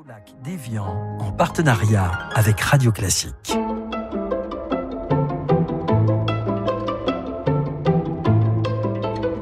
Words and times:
Lac 0.00 0.32
d'Évian 0.42 1.18
en 1.20 1.32
partenariat 1.32 2.10
avec 2.34 2.58
Radio 2.60 2.90
Classique.« 2.92 3.52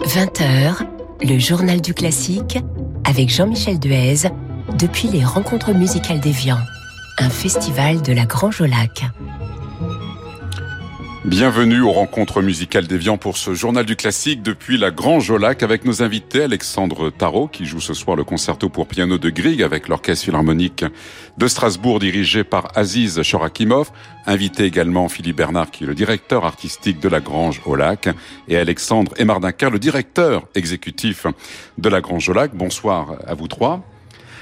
20h, 0.00 0.88
le 1.22 1.38
journal 1.38 1.80
du 1.80 1.94
classique 1.94 2.58
avec 3.04 3.28
Jean-Michel 3.30 3.78
Duez 3.78 4.28
depuis 4.76 5.06
les 5.08 5.24
rencontres 5.24 5.72
musicales 5.72 6.18
d'Évian, 6.18 6.58
un 7.18 7.30
festival 7.30 8.02
de 8.02 8.12
la 8.12 8.26
Grange 8.26 8.60
au 8.60 8.66
Lac. 8.66 9.04
Bienvenue 11.26 11.82
aux 11.82 11.92
rencontres 11.92 12.40
musicales 12.40 12.86
d'Evian 12.86 13.18
pour 13.18 13.36
ce 13.36 13.52
journal 13.52 13.84
du 13.84 13.94
classique 13.94 14.40
depuis 14.40 14.78
la 14.78 14.90
Grange 14.90 15.30
au 15.30 15.36
Lac 15.36 15.62
avec 15.62 15.84
nos 15.84 16.02
invités 16.02 16.44
Alexandre 16.44 17.10
Tarot 17.10 17.46
qui 17.46 17.66
joue 17.66 17.78
ce 17.78 17.92
soir 17.92 18.16
le 18.16 18.24
concerto 18.24 18.70
pour 18.70 18.86
piano 18.86 19.18
de 19.18 19.28
Grieg 19.28 19.62
avec 19.62 19.88
l'orchestre 19.88 20.24
philharmonique 20.24 20.82
de 21.36 21.46
Strasbourg 21.46 21.98
dirigé 21.98 22.42
par 22.42 22.68
Aziz 22.74 23.20
Chorakimov, 23.22 23.90
invité 24.24 24.64
également 24.64 25.10
Philippe 25.10 25.36
Bernard 25.36 25.70
qui 25.70 25.84
est 25.84 25.86
le 25.86 25.94
directeur 25.94 26.46
artistique 26.46 27.00
de 27.00 27.08
la 27.10 27.20
Grange 27.20 27.60
au 27.66 27.76
Lac 27.76 28.08
et 28.48 28.56
Alexandre 28.56 29.12
Emardinker 29.18 29.68
le 29.68 29.78
directeur 29.78 30.48
exécutif 30.54 31.26
de 31.76 31.88
la 31.90 32.00
Grange 32.00 32.30
au 32.30 32.32
Lac. 32.32 32.54
Bonsoir 32.54 33.16
à 33.26 33.34
vous 33.34 33.46
trois. 33.46 33.84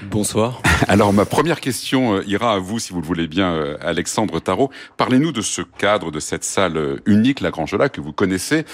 Bonsoir. 0.03 0.63
Alors 0.89 1.13
ma 1.13 1.25
première 1.25 1.61
question 1.61 2.17
euh, 2.17 2.25
ira 2.27 2.55
à 2.55 2.59
vous, 2.59 2.79
si 2.79 2.93
vous 2.93 3.01
le 3.01 3.07
voulez 3.07 3.27
bien, 3.27 3.53
euh, 3.53 3.77
Alexandre 3.81 4.39
Tarot. 4.41 4.71
Parlez-nous 4.97 5.33
de 5.33 5.41
ce 5.41 5.63
cadre, 5.63 6.11
de 6.11 6.21
cette 6.21 6.45
salle 6.45 6.77
euh, 6.77 7.03
unique, 7.07 7.41
la 7.41 7.51
Grange-là, 7.51 7.89
que 7.89 8.01
vous 8.01 8.13
connaissez 8.13 8.65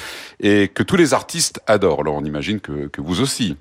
et 0.40 0.68
que 0.68 0.82
tous 0.82 0.96
les 0.96 1.14
artistes 1.14 1.60
adorent. 1.66 2.00
Alors 2.00 2.14
on 2.14 2.24
imagine 2.24 2.60
que, 2.60 2.88
que 2.88 3.00
vous 3.00 3.20
aussi. 3.20 3.56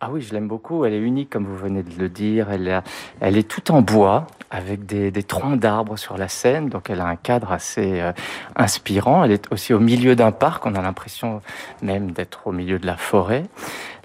Ah 0.00 0.08
oui, 0.10 0.20
je 0.20 0.34
l'aime 0.34 0.48
beaucoup. 0.48 0.84
Elle 0.84 0.94
est 0.94 1.00
unique, 1.00 1.30
comme 1.30 1.46
vous 1.46 1.56
venez 1.56 1.82
de 1.82 1.98
le 1.98 2.08
dire. 2.08 2.50
Elle, 2.50 2.82
elle 3.20 3.38
est 3.38 3.48
toute 3.48 3.70
en 3.70 3.80
bois, 3.80 4.26
avec 4.50 4.84
des, 4.84 5.10
des 5.10 5.22
troncs 5.22 5.58
d'arbres 5.58 5.96
sur 5.96 6.18
la 6.18 6.28
scène. 6.28 6.68
Donc, 6.68 6.90
elle 6.90 7.00
a 7.00 7.06
un 7.06 7.16
cadre 7.16 7.52
assez 7.52 8.00
euh, 8.00 8.12
inspirant. 8.56 9.24
Elle 9.24 9.32
est 9.32 9.50
aussi 9.52 9.72
au 9.72 9.80
milieu 9.80 10.14
d'un 10.14 10.32
parc. 10.32 10.66
On 10.66 10.74
a 10.74 10.82
l'impression 10.82 11.40
même 11.80 12.10
d'être 12.10 12.46
au 12.46 12.52
milieu 12.52 12.78
de 12.78 12.86
la 12.86 12.96
forêt. 12.96 13.44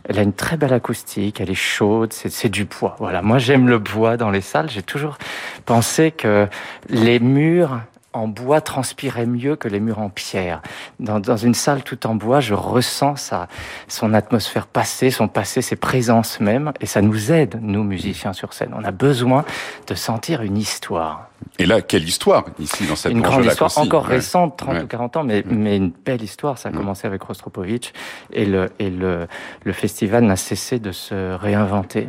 Elle 0.05 0.19
a 0.19 0.21
une 0.21 0.33
très 0.33 0.57
belle 0.57 0.73
acoustique, 0.73 1.41
elle 1.41 1.51
est 1.51 1.55
chaude, 1.55 2.13
c'est 2.13 2.49
du 2.49 2.65
bois. 2.65 2.95
Voilà, 2.99 3.21
moi 3.21 3.37
j'aime 3.37 3.67
le 3.67 3.79
bois 3.79 4.17
dans 4.17 4.31
les 4.31 4.41
salles. 4.41 4.69
J'ai 4.69 4.81
toujours 4.81 5.17
pensé 5.65 6.11
que 6.11 6.47
les 6.87 7.19
murs 7.19 7.81
en 8.13 8.27
bois 8.27 8.59
transpiraient 8.61 9.25
mieux 9.27 9.55
que 9.55 9.67
les 9.67 9.79
murs 9.79 9.99
en 9.99 10.09
pierre. 10.09 10.61
Dans, 10.99 11.19
dans, 11.19 11.38
une 11.38 11.53
salle 11.53 11.83
tout 11.83 12.07
en 12.07 12.15
bois, 12.15 12.39
je 12.39 12.53
ressens 12.55 13.17
sa, 13.17 13.47
son 13.88 14.13
atmosphère 14.13 14.65
passée, 14.67 15.11
son 15.11 15.27
passé, 15.27 15.61
ses 15.61 15.75
présences 15.75 16.39
même, 16.39 16.73
et 16.81 16.85
ça 16.87 17.02
nous 17.02 17.31
aide, 17.31 17.59
nous 17.61 17.83
musiciens 17.83 18.33
sur 18.33 18.53
scène. 18.53 18.73
On 18.75 18.83
a 18.83 18.91
besoin 18.91 19.45
de 19.87 19.93
sentir 19.93 20.41
une 20.41 20.57
histoire. 20.57 21.27
Et 21.57 21.65
là, 21.65 21.81
quelle 21.81 22.03
histoire 22.03 22.45
ici 22.59 22.85
dans 22.87 22.95
cette 22.95 23.11
Une 23.11 23.21
grande 23.21 23.45
histoire 23.45 23.77
encore 23.77 24.03
Ouais. 24.07 24.15
récente, 24.15 24.57
30 24.57 24.73
Ouais. 24.75 24.83
ou 24.83 24.87
40 24.87 25.17
ans, 25.17 25.23
mais, 25.23 25.43
mais 25.47 25.77
une 25.77 25.91
belle 25.91 26.21
histoire. 26.23 26.57
Ça 26.57 26.69
a 26.69 26.71
Ouais. 26.71 26.77
commencé 26.77 27.05
avec 27.07 27.21
Rostropovitch 27.23 27.91
et 28.33 28.45
le, 28.45 28.69
et 28.80 28.89
le, 28.89 29.27
le 29.63 29.71
festival 29.73 30.23
n'a 30.23 30.35
cessé 30.35 30.80
de 30.80 30.91
se 30.91 31.33
réinventer. 31.35 32.07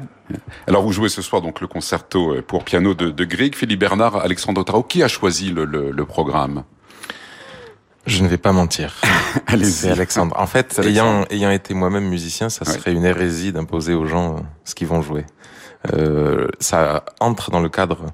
Alors 0.67 0.83
vous 0.83 0.93
jouez 0.93 1.09
ce 1.09 1.23
soir 1.23 1.43
donc 1.43 1.61
le 1.61 1.67
concerto 1.67 2.35
euh, 2.35 2.43
pour 2.43 2.65
piano 2.65 2.95
de, 2.95 3.11
de 3.11 3.25
Grieg, 3.25 3.55
Philippe 3.55 3.81
Bernard, 3.81 4.17
Alexandre 4.17 4.63
Tarot. 4.65 4.83
Qui 4.83 5.03
a 5.03 5.09
choisi 5.09 5.51
le, 5.51 5.65
le, 5.65 5.91
le 5.91 6.05
programme? 6.05 6.65
Je 8.07 8.23
ne 8.23 8.29
vais 8.29 8.39
pas 8.39 8.53
mentir. 8.53 8.97
C'est 9.63 9.91
Alexandre. 9.91 10.35
En 10.39 10.47
fait, 10.47 10.79
Alexandre. 10.79 10.89
ayant, 10.89 11.25
ayant 11.31 11.51
été 11.51 11.75
moi-même 11.75 12.09
musicien, 12.09 12.49
ça 12.49 12.65
Ouais. 12.67 12.73
serait 12.79 12.93
une 12.93 13.05
hérésie 13.05 13.53
d'imposer 13.53 13.95
aux 13.95 14.07
gens 14.07 14.37
euh, 14.37 14.41
ce 14.65 14.75
qu'ils 14.75 14.87
vont 14.89 15.03
jouer. 15.03 15.25
Euh, 15.95 16.49
ça 16.61 17.05
entre 17.21 17.51
dans 17.51 17.61
le 17.61 17.69
cadre 17.69 18.07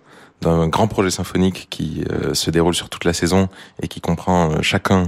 d'un 0.42 0.68
grand 0.68 0.86
projet 0.86 1.10
symphonique 1.10 1.66
qui 1.70 2.04
euh, 2.10 2.34
se 2.34 2.50
déroule 2.50 2.74
sur 2.74 2.88
toute 2.88 3.04
la 3.04 3.12
saison 3.12 3.48
et 3.82 3.88
qui 3.88 4.00
comprend 4.00 4.50
euh, 4.52 4.62
chacun 4.62 5.04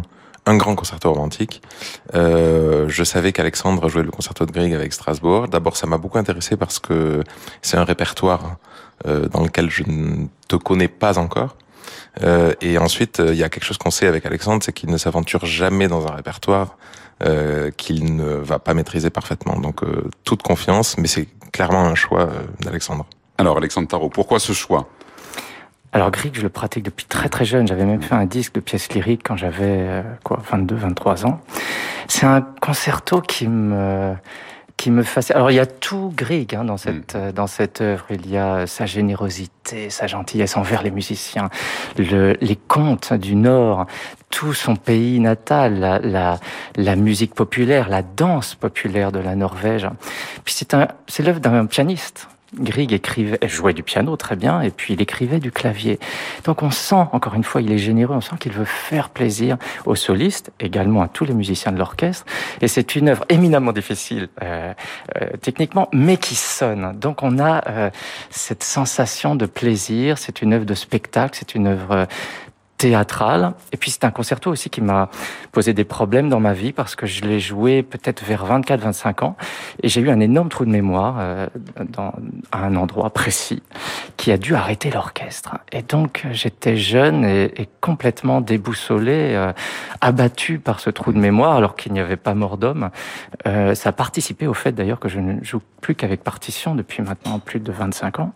un 0.49 0.57
grand 0.57 0.75
concerto 0.75 1.13
romantique. 1.13 1.63
Euh, 2.15 2.87
je 2.89 3.05
savais 3.05 3.33
qu'Alexandre 3.33 3.89
jouait 3.89 4.03
le 4.03 4.11
concerto 4.11 4.47
de 4.47 4.53
Grieg 4.53 4.73
avec 4.73 4.93
Strasbourg. 4.93 5.49
D'abord, 5.49 5.77
ça 5.77 5.87
m'a 5.87 5.99
beaucoup 5.99 6.19
intéressé 6.19 6.57
parce 6.57 6.79
que 6.79 7.23
c'est 7.61 7.77
un 7.77 7.85
répertoire 7.85 8.57
euh, 9.07 9.29
dans 9.29 9.43
lequel 9.43 9.71
je 9.71 9.83
ne 9.87 10.27
te 10.49 10.57
connais 10.57 10.89
pas 10.89 11.19
encore. 11.19 11.57
Euh, 12.23 12.55
et 12.63 12.79
ensuite, 12.79 13.21
euh, 13.21 13.35
il 13.35 13.39
y 13.39 13.45
a 13.45 13.49
quelque 13.49 13.65
chose 13.65 13.79
qu'on 13.79 13.91
sait 13.91 14.07
avec 14.07 14.25
Alexandre, 14.27 14.63
c'est 14.65 14.73
qu'il 14.73 14.91
ne 14.91 14.97
s'aventure 14.97 15.45
jamais 15.45 15.87
dans 15.87 16.07
un 16.07 16.15
répertoire 16.15 16.77
euh, 17.23 17.71
qu'il 17.71 18.17
ne 18.17 18.33
va 18.51 18.59
pas 18.59 18.75
maîtriser 18.75 19.11
parfaitement. 19.11 19.59
Donc, 19.61 19.83
euh, 19.83 20.11
toute 20.25 20.43
confiance, 20.43 20.97
mais 20.99 21.09
c'est 21.09 21.29
clairement 21.53 21.85
un 21.85 21.95
choix 21.95 22.29
d'Alexandre. 22.61 23.07
Alors 23.39 23.57
Alexandre 23.57 23.89
Tarot, 23.89 24.09
pourquoi 24.09 24.39
ce 24.41 24.53
choix? 24.53 24.89
Alors 25.93 26.11
Grieg, 26.11 26.35
je 26.35 26.43
le 26.43 26.51
pratique 26.51 26.85
depuis 26.85 27.07
très 27.07 27.29
très 27.29 27.45
jeune. 27.45 27.67
J'avais 27.67 27.87
même 27.87 28.03
fait 28.03 28.15
un 28.15 28.27
disque 28.27 28.55
de 28.55 28.61
pièces 28.61 28.93
lyriques 28.93 29.23
quand 29.25 29.37
j'avais 29.37 29.87
euh, 29.89 30.03
quoi 30.23 30.43
22, 30.51 30.75
23 30.75 31.27
ans. 31.27 31.41
C'est 32.09 32.27
un 32.27 32.43
concerto 32.43 33.21
qui 33.21 33.49
me 33.49 34.15
qui 34.77 34.91
me 34.91 35.03
fascine. 35.03 35.35
Alors 35.35 35.51
il 35.51 35.55
y 35.55 35.61
a 35.61 35.67
tout 35.67 36.13
Grieg 36.15 36.55
hein, 36.55 36.65
dans 36.65 36.77
cette 36.77 37.15
euh, 37.15 37.33
dans 37.33 37.47
cette 37.47 37.81
œuvre. 37.81 38.05
Il 38.11 38.29
y 38.31 38.37
a 38.37 38.57
euh, 38.57 38.67
sa 38.67 38.85
générosité, 38.85 39.89
sa 39.89 40.07
gentillesse 40.07 40.59
envers 40.59 40.83
les 40.83 40.91
musiciens, 40.91 41.49
le, 41.97 42.37
les 42.41 42.57
contes 42.57 43.15
du 43.15 43.35
Nord, 43.35 43.87
tout 44.31 44.53
son 44.53 44.77
pays 44.77 45.19
natal, 45.21 45.81
la, 45.81 45.99
la, 46.01 46.39
la 46.77 46.97
musique 46.97 47.35
populaire, 47.35 47.89
la 47.89 48.03
danse 48.03 48.55
populaire 48.55 49.11
de 49.11 49.21
la 49.21 49.35
Norvège. 49.37 49.89
Puis 50.45 50.55
c'est 50.55 50.75
un 50.75 50.89
c'est 51.07 51.23
l'œuvre 51.23 51.41
d'un 51.41 51.65
pianiste. 51.65 52.29
Grieg 52.55 52.93
écrivait, 52.93 53.39
jouait 53.47 53.75
du 53.75 53.83
piano 53.83 54.17
très 54.17 54.37
bien, 54.37 54.63
et 54.63 54.71
puis 54.71 54.95
il 54.95 55.03
écrivait 55.03 55.39
du 55.39 55.53
clavier. 55.53 55.99
Donc 56.45 56.63
on 56.63 56.71
sent, 56.71 57.07
encore 57.13 57.35
une 57.35 57.45
fois, 57.45 57.61
il 57.61 57.71
est 57.73 57.79
généreux, 57.79 58.15
on 58.15 58.21
sent 58.21 58.37
qu'il 58.41 58.53
veut 58.53 58.65
faire 58.65 59.11
plaisir 59.11 59.59
aux 59.85 59.95
solistes, 59.95 60.51
également 60.59 61.03
à 61.03 61.09
tous 61.09 61.25
les 61.25 61.35
musiciens 61.35 61.73
de 61.73 61.79
l'orchestre. 61.79 62.25
Et 62.61 62.69
c'est 62.69 62.97
une 62.97 63.09
œuvre 63.09 63.25
éminemment 63.29 63.73
difficile 63.73 64.29
euh, 64.43 64.73
euh, 65.21 65.27
techniquement, 65.43 65.89
mais 65.93 66.17
qui 66.17 66.35
sonne. 66.35 66.99
Donc 66.99 67.23
on 67.23 67.39
a 67.39 67.69
euh, 67.69 67.91
cette 68.31 68.63
sensation 68.63 69.35
de 69.35 69.47
plaisir, 69.47 70.17
c'est 70.17 70.41
une 70.41 70.55
œuvre 70.55 70.65
de 70.65 70.75
spectacle, 70.75 71.37
c'est 71.39 71.55
une 71.55 71.67
œuvre 71.67 72.07
théâtrale. 72.79 73.53
Et 73.73 73.77
puis 73.77 73.91
c'est 73.91 74.05
un 74.05 74.11
concerto 74.11 74.51
aussi 74.51 74.71
qui 74.71 74.81
m'a 74.81 75.11
posé 75.53 75.75
des 75.75 75.85
problèmes 75.85 76.29
dans 76.29 76.41
ma 76.41 76.55
vie 76.55 76.73
parce 76.73 76.95
que 76.97 77.07
je 77.07 77.25
l'ai 77.25 77.41
joué 77.41 77.83
peut-être 77.83 78.25
vers 78.25 78.47
24-25 78.47 79.25
ans 79.25 79.37
et 79.83 79.89
j'ai 79.89 80.01
eu 80.01 80.11
un 80.11 80.21
énorme 80.21 80.49
trou 80.49 80.65
de 80.65 80.71
mémoire 80.71 81.17
euh, 81.19 81.47
dans, 81.89 82.13
un 82.53 82.77
endroit 82.77 83.11
précis 83.11 83.63
qui 84.17 84.33
a 84.33 84.39
dû 84.39 84.55
arrêter 84.55 84.91
l'orchestre. 84.91 85.59
Et 85.73 85.83
donc 85.83 86.25
j'étais 86.31 86.77
jeune 86.77 87.25
et, 87.25 87.61
et 87.61 87.69
complètement 87.81 88.41
déboussolé, 88.41 89.35
euh, 89.35 89.53
abattu 90.01 90.59
par 90.59 90.81
ce 90.81 90.91
trou 90.91 91.13
de 91.13 91.19
mémoire 91.19 91.57
alors 91.57 91.77
qu'il 91.77 91.93
n'y 91.93 92.01
avait 92.01 92.17
pas 92.17 92.35
mort 92.35 92.57
d'homme. 92.57 92.91
Euh, 93.47 93.75
ça 93.75 93.91
a 93.91 93.93
participé 93.93 94.47
au 94.47 94.55
fait 94.55 94.73
d'ailleurs 94.73 95.01
que 95.01 95.09
je 95.09 95.21
ne 95.21 95.43
joue 95.43 95.61
plus 95.81 95.95
qu'avec 95.95 96.23
partition 96.23 96.75
depuis 96.75 97.03
maintenant 97.03 97.39
plus 97.39 97.61
de 97.61 97.73
25 97.73 98.21
ans. 98.21 98.33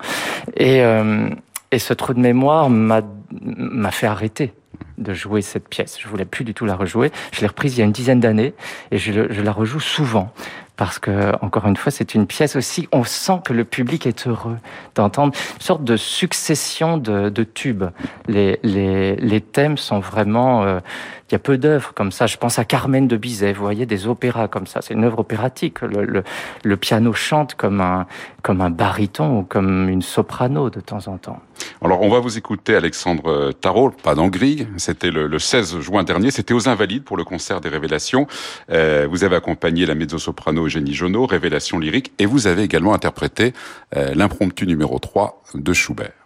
Et, 0.57 0.83
euh, 0.83 1.29
et 1.71 1.79
ce 1.79 1.95
trou 1.95 2.15
de 2.15 2.21
mémoire 2.21 2.69
m'a 2.71 3.01
m'a 3.43 3.91
fait 3.91 4.07
arrêter 4.07 4.53
de 4.99 5.13
jouer 5.15 5.43
cette 5.43 5.69
pièce. 5.69 5.99
Je 6.01 6.09
voulais 6.09 6.25
plus 6.25 6.45
du 6.45 6.55
tout 6.55 6.65
la 6.67 6.75
rejouer. 6.75 7.11
Je 7.33 7.41
l'ai 7.41 7.47
reprise 7.47 7.77
il 7.77 7.81
y 7.81 7.83
a 7.83 7.85
une 7.85 7.93
dizaine 7.93 8.21
d'années 8.21 8.55
et 8.91 8.99
je, 8.99 9.13
la 9.13 9.53
rejoue 9.53 9.81
souvent 9.81 10.33
parce 10.77 10.99
que 10.99 11.33
encore 11.45 11.67
une 11.67 11.77
fois, 11.77 11.93
c'est 11.93 12.15
une 12.15 12.27
pièce 12.27 12.57
aussi. 12.57 12.89
On 12.93 13.05
sent 13.05 13.41
que 13.45 13.53
le 13.53 13.65
public 13.65 14.07
est 14.07 14.27
heureux 14.27 14.57
d'entendre 14.95 15.35
une 15.55 15.61
sorte 15.61 15.85
de 15.85 15.97
succession 15.97 16.97
de, 16.97 17.29
de 17.29 17.45
tubes. 17.45 17.85
Les, 18.27 18.59
les, 18.63 19.17
les 19.17 19.41
thèmes 19.41 19.77
sont 19.77 20.01
vraiment. 20.01 20.65
euh, 20.65 20.81
il 21.33 21.35
y 21.35 21.37
a 21.37 21.41
peu 21.41 21.57
d'œuvres 21.57 21.93
comme 21.95 22.13
ça. 22.13 22.27
Je 22.27 22.37
pense 22.37 22.59
à 22.59 22.65
Carmen 22.65 23.09
de 23.09 23.17
Bizet. 23.17 23.55
Vous 23.55 23.63
voyez 23.63 23.87
des 23.87 24.07
opéras 24.07 24.49
comme 24.49 24.67
ça. 24.67 24.81
C'est 24.83 24.93
une 24.93 25.05
œuvre 25.05 25.21
opératique. 25.21 25.81
Le, 25.81 26.77
piano 26.77 27.13
chante 27.13 27.55
comme 27.55 27.81
un 27.81 28.07
comme 28.43 28.61
un 28.61 28.71
baryton 28.71 29.39
ou 29.39 29.43
comme 29.45 29.89
une 29.89 30.03
soprano 30.03 30.69
de 30.69 30.81
temps 30.81 31.07
en 31.07 31.17
temps. 31.17 31.41
Alors 31.81 32.03
on 32.03 32.09
va 32.09 32.19
vous 32.19 32.37
écouter 32.37 32.75
Alexandre 32.75 33.53
Tarot, 33.53 33.91
pas 33.91 34.17
dans 34.17 34.31
c'était 34.77 35.11
le, 35.11 35.27
le 35.27 35.39
16 35.39 35.81
juin 35.81 36.05
dernier, 36.05 36.31
c'était 36.31 36.55
aux 36.55 36.69
Invalides 36.69 37.05
pour 37.05 37.17
le 37.17 37.25
concert 37.25 37.61
des 37.61 37.69
Révélations. 37.69 38.27
Euh, 38.71 39.07
vous 39.09 39.25
avez 39.25 39.37
accompagné 39.37 39.87
la 39.87 39.95
mezzo-soprano 39.95 40.67
Eugénie 40.67 40.95
Jonot, 40.95 41.27
Révélations 41.27 41.79
lyriques, 41.79 42.13
et 42.19 42.27
vous 42.27 42.47
avez 42.47 42.63
également 42.63 42.95
interprété 42.95 43.53
euh, 43.97 44.15
l'impromptu 44.15 44.67
numéro 44.67 44.99
3 44.99 45.43
de 45.55 45.73
Schubert. 45.73 46.22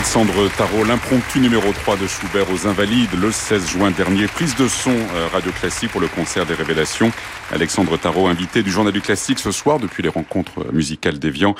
Alexandre 0.00 0.48
Tarot, 0.56 0.84
l'impromptu 0.84 1.40
numéro 1.40 1.70
3 1.74 1.98
de 1.98 2.06
Schubert 2.06 2.50
aux 2.50 2.66
Invalides, 2.66 3.12
le 3.20 3.30
16 3.30 3.68
juin 3.68 3.90
dernier. 3.90 4.28
Prise 4.28 4.56
de 4.56 4.66
son 4.66 4.92
euh, 4.92 5.28
Radio 5.30 5.52
Classique 5.52 5.90
pour 5.90 6.00
le 6.00 6.08
concert 6.08 6.46
des 6.46 6.54
Révélations. 6.54 7.12
Alexandre 7.52 7.98
Tarot, 7.98 8.26
invité 8.26 8.62
du 8.62 8.70
Journal 8.70 8.94
du 8.94 9.02
Classique 9.02 9.38
ce 9.38 9.52
soir 9.52 9.78
depuis 9.78 10.02
les 10.02 10.08
rencontres 10.08 10.72
musicales 10.72 11.18
d'Evian. 11.18 11.54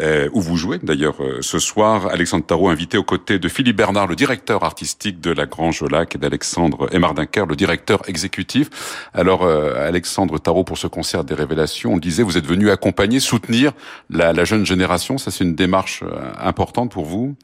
Euh, 0.00 0.28
où 0.32 0.40
vous 0.40 0.56
jouez 0.56 0.78
d'ailleurs 0.82 1.22
euh, 1.22 1.38
ce 1.40 1.60
soir. 1.60 2.08
Alexandre 2.08 2.44
Tarot 2.44 2.68
invité 2.68 2.98
aux 2.98 3.04
côtés 3.04 3.38
de 3.38 3.48
Philippe 3.48 3.76
Bernard, 3.76 4.08
le 4.08 4.16
directeur 4.16 4.64
artistique 4.64 5.20
de 5.20 5.30
la 5.30 5.46
Grange 5.46 5.84
Lac, 5.84 6.16
et 6.16 6.18
d'Alexandre 6.18 6.88
Emardinker, 6.92 7.46
le 7.46 7.54
directeur 7.54 8.00
exécutif. 8.08 9.06
Alors 9.14 9.44
euh, 9.44 9.86
Alexandre 9.86 10.38
Tarot, 10.38 10.64
pour 10.64 10.78
ce 10.78 10.88
concert 10.88 11.22
des 11.22 11.34
révélations, 11.34 11.92
on 11.92 11.98
disait, 11.98 12.24
vous 12.24 12.36
êtes 12.36 12.46
venu 12.46 12.70
accompagner, 12.70 13.20
soutenir 13.20 13.70
la, 14.10 14.32
la 14.32 14.44
jeune 14.44 14.66
génération. 14.66 15.16
Ça, 15.16 15.30
c'est 15.30 15.44
une 15.44 15.54
démarche 15.54 16.02
importante 16.40 16.90
pour 16.90 17.04
vous? 17.04 17.36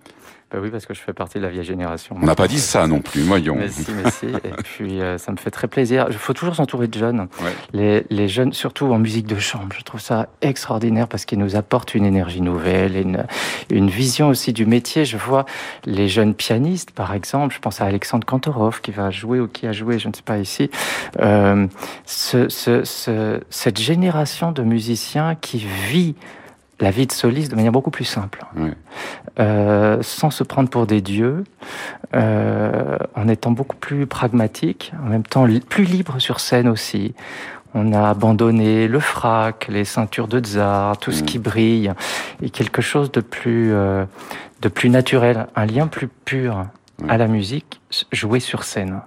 Bah 0.51 0.59
oui, 0.61 0.71
parce 0.71 0.85
que 0.85 0.95
je 0.95 1.01
fais 1.01 1.13
partie 1.13 1.39
de 1.39 1.45
la 1.45 1.49
vieille 1.49 1.65
génération. 1.65 2.17
On 2.21 2.27
n'a 2.27 2.35
pas 2.35 2.49
dit 2.49 2.59
ça 2.59 2.89
non 2.89 3.01
plus, 3.01 3.21
voyons. 3.21 3.55
Mais 3.55 3.69
si, 3.69 3.87
mais 3.93 4.11
si. 4.11 4.27
Et 4.27 4.51
puis, 4.65 5.01
euh, 5.01 5.17
ça 5.17 5.31
me 5.31 5.37
fait 5.37 5.53
très 5.53 5.69
plaisir. 5.69 6.07
Il 6.09 6.17
faut 6.17 6.33
toujours 6.33 6.57
s'entourer 6.57 6.89
de 6.89 6.99
jeunes. 6.99 7.29
Les, 7.73 8.05
les, 8.11 8.27
jeunes, 8.27 8.53
surtout 8.53 8.87
en 8.87 8.99
musique 8.99 9.29
de 9.29 9.39
chambre, 9.39 9.69
je 9.79 9.85
trouve 9.85 10.01
ça 10.01 10.29
extraordinaire 10.43 11.07
parce 11.07 11.25
qu'ils 11.25 11.39
nous 11.39 11.55
apportent 11.55 11.95
une 11.95 12.05
énergie 12.05 12.41
nouvelle, 12.41 12.97
une, 12.97 13.27
une 13.71 13.91
vision 13.91 14.27
aussi 14.27 14.53
du 14.53 14.67
métier. 14.67 15.05
Je 15.05 15.17
vois 15.17 15.47
les 15.85 16.09
jeunes 16.09 16.35
pianistes, 16.35 16.91
par 16.91 17.15
exemple. 17.15 17.55
Je 17.55 17.61
pense 17.61 17.81
à 17.81 17.85
Alexandre 17.85 18.27
Kantorov 18.27 18.81
qui 18.81 18.91
va 18.91 19.13
jouer 19.13 19.39
ou 19.39 19.47
qui 19.47 19.69
a 19.69 19.73
joué, 19.73 20.01
je 20.01 20.09
ne 20.09 20.13
sais 20.13 20.23
pas 20.23 20.39
ici. 20.39 20.69
Euh, 21.21 21.69
ce, 22.07 22.49
ce, 22.49 22.83
ce, 22.83 23.41
cette 23.51 23.79
génération 23.79 24.51
de 24.51 24.63
musiciens 24.63 25.37
qui 25.37 25.59
vit 25.59 26.17
la 26.81 26.91
vie 26.91 27.07
de 27.07 27.13
soliste 27.13 27.51
de 27.51 27.57
manière 27.57 27.73
beaucoup 27.73 27.91
plus 27.91 28.05
simple, 28.05 28.45
euh, 29.39 29.99
sans 30.03 30.31
se 30.31 30.43
prendre 30.43 30.69
pour 30.71 30.87
des 30.87 31.01
dieux, 31.01 31.45
euh, 32.15 32.97
en 33.15 33.29
étant 33.29 33.51
beaucoup 33.51 33.77
plus 33.77 34.07
pragmatique, 34.07 34.93
en 35.05 35.09
même 35.09 35.23
temps 35.23 35.47
plus 35.69 35.85
libre 35.85 36.19
sur 36.19 36.41
scène 36.41 36.69
aussi. 36.69 37.15
On 37.75 37.93
a 37.93 38.09
abandonné 38.09 38.89
le 38.89 38.99
frac, 38.99 39.69
les 39.69 39.85
ceintures 39.85 40.27
de 40.27 40.41
tsar, 40.41 40.99
tout 40.99 41.13
ce 41.13 41.23
mm. 41.23 41.27
qui 41.27 41.39
brille, 41.39 41.93
et 42.43 42.51
quelque 42.51 42.83
chose 42.83 43.13
de 43.13 43.21
plus, 43.21 43.73
euh, 43.73 44.05
de 44.63 44.69
plus 44.69 44.91
naturel, 44.91 45.47
un 45.55 45.67
lien 45.67 45.87
plus 45.87 46.09
pur 46.09 46.67
à 47.09 47.17
la 47.17 47.29
musique, 47.29 47.81
joué 48.13 48.41
sur 48.41 48.65
scène. 48.65 49.01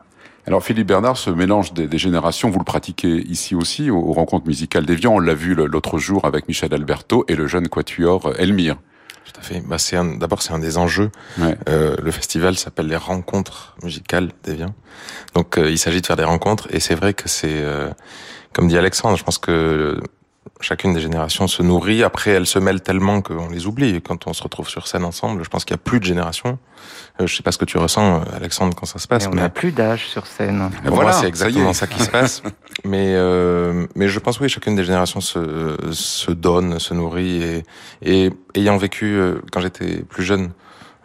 Alors 0.46 0.62
Philippe 0.64 0.88
Bernard, 0.88 1.18
ce 1.18 1.30
mélange 1.30 1.74
des, 1.74 1.98
générations, 1.98 2.50
vous 2.50 2.60
le 2.60 2.66
pratiquez 2.66 3.22
ici 3.30 3.56
aussi, 3.56 3.90
aux, 3.90 4.12
rencontres 4.12 4.46
musicales 4.46 4.86
d'Evian. 4.86 5.16
On 5.16 5.20
l'a 5.20 5.34
vu 5.34 5.56
l'autre 5.56 5.98
jour 6.00 6.26
avec 6.26 6.48
Michel 6.50 6.74
Alberto 6.74 7.24
et 7.30 7.36
le 7.36 7.48
jeune 7.48 7.70
quatuor 7.70 8.28
euh, 8.28 8.34
Elmire. 8.38 8.76
Tout 9.24 9.40
à 9.40 9.42
fait. 9.42 9.62
Bah, 9.66 9.78
c'est 9.78 9.98
d'abord 10.20 10.42
c'est 10.42 10.52
un 10.52 10.60
des 10.60 10.78
enjeux. 10.78 11.10
Euh, 11.70 11.96
le 12.02 12.12
festival 12.12 12.58
s'appelle 12.58 12.88
les 12.88 12.98
rencontres 12.98 13.78
musicales 13.82 14.32
d'Evian. 14.44 14.76
Donc 15.34 15.58
euh, 15.58 15.72
il 15.72 15.78
s'agit 15.78 16.02
de 16.02 16.06
faire 16.06 16.18
des 16.18 16.26
rencontres 16.26 16.68
et 16.72 16.82
c'est 16.82 16.96
vrai 16.96 17.14
que 17.14 17.30
c'est 17.30 17.64
comme 18.52 18.68
dit 18.68 18.78
Alexandre, 18.78 19.18
je 19.18 19.24
pense 19.24 19.38
que 19.38 20.02
chacune 20.62 20.94
des 20.94 21.02
générations 21.02 21.48
se 21.48 21.62
nourrit. 21.62 22.04
Après, 22.04 22.32
elles 22.32 22.46
se 22.46 22.60
mêlent 22.60 22.82
tellement 22.82 23.22
qu'on 23.22 23.50
les 23.50 23.68
oublie. 23.68 24.02
quand 24.02 24.28
on 24.28 24.34
se 24.34 24.42
retrouve 24.44 24.70
sur 24.70 24.88
scène 24.88 25.04
ensemble, 25.04 25.44
je 25.44 25.50
pense 25.50 25.66
qu'il 25.66 25.74
y 25.74 25.80
a 25.80 25.84
plus 25.84 26.00
de 26.00 26.06
générations. 26.06 26.58
Euh, 27.20 27.28
je 27.28 27.36
sais 27.36 27.44
pas 27.44 27.52
ce 27.52 27.58
que 27.58 27.66
tu 27.66 27.78
ressens, 27.78 28.22
euh, 28.22 28.36
Alexandre, 28.36 28.76
quand 28.76 28.86
ça 28.86 29.00
se 29.00 29.08
passe. 29.08 29.28
Mais 29.28 29.34
on 29.34 29.36
n'a 29.36 29.50
plus 29.50 29.72
d'âge 29.72 30.08
sur 30.08 30.26
scène. 30.26 30.70
voilà, 30.86 31.14
c'est 31.14 31.28
exactement 31.28 31.74
ça, 31.74 31.88
qui 31.88 32.02
se 32.02 32.10
passe. 32.10 32.42
Mais 32.86 33.14
euh, 33.16 33.86
mais 33.96 34.10
je 34.10 34.20
pense 34.20 34.40
oui, 34.42 34.50
chacune 34.50 34.76
des 34.76 34.84
générations 34.84 35.22
se 35.22 35.78
se 35.92 36.32
donne, 36.32 36.80
se 36.80 36.94
nourrit 36.94 37.42
et 37.42 37.64
et 38.02 38.32
ayant 38.56 38.76
vécu 38.76 39.18
quand 39.54 39.62
j'étais 39.62 40.04
plus 40.04 40.24
jeune 40.24 40.52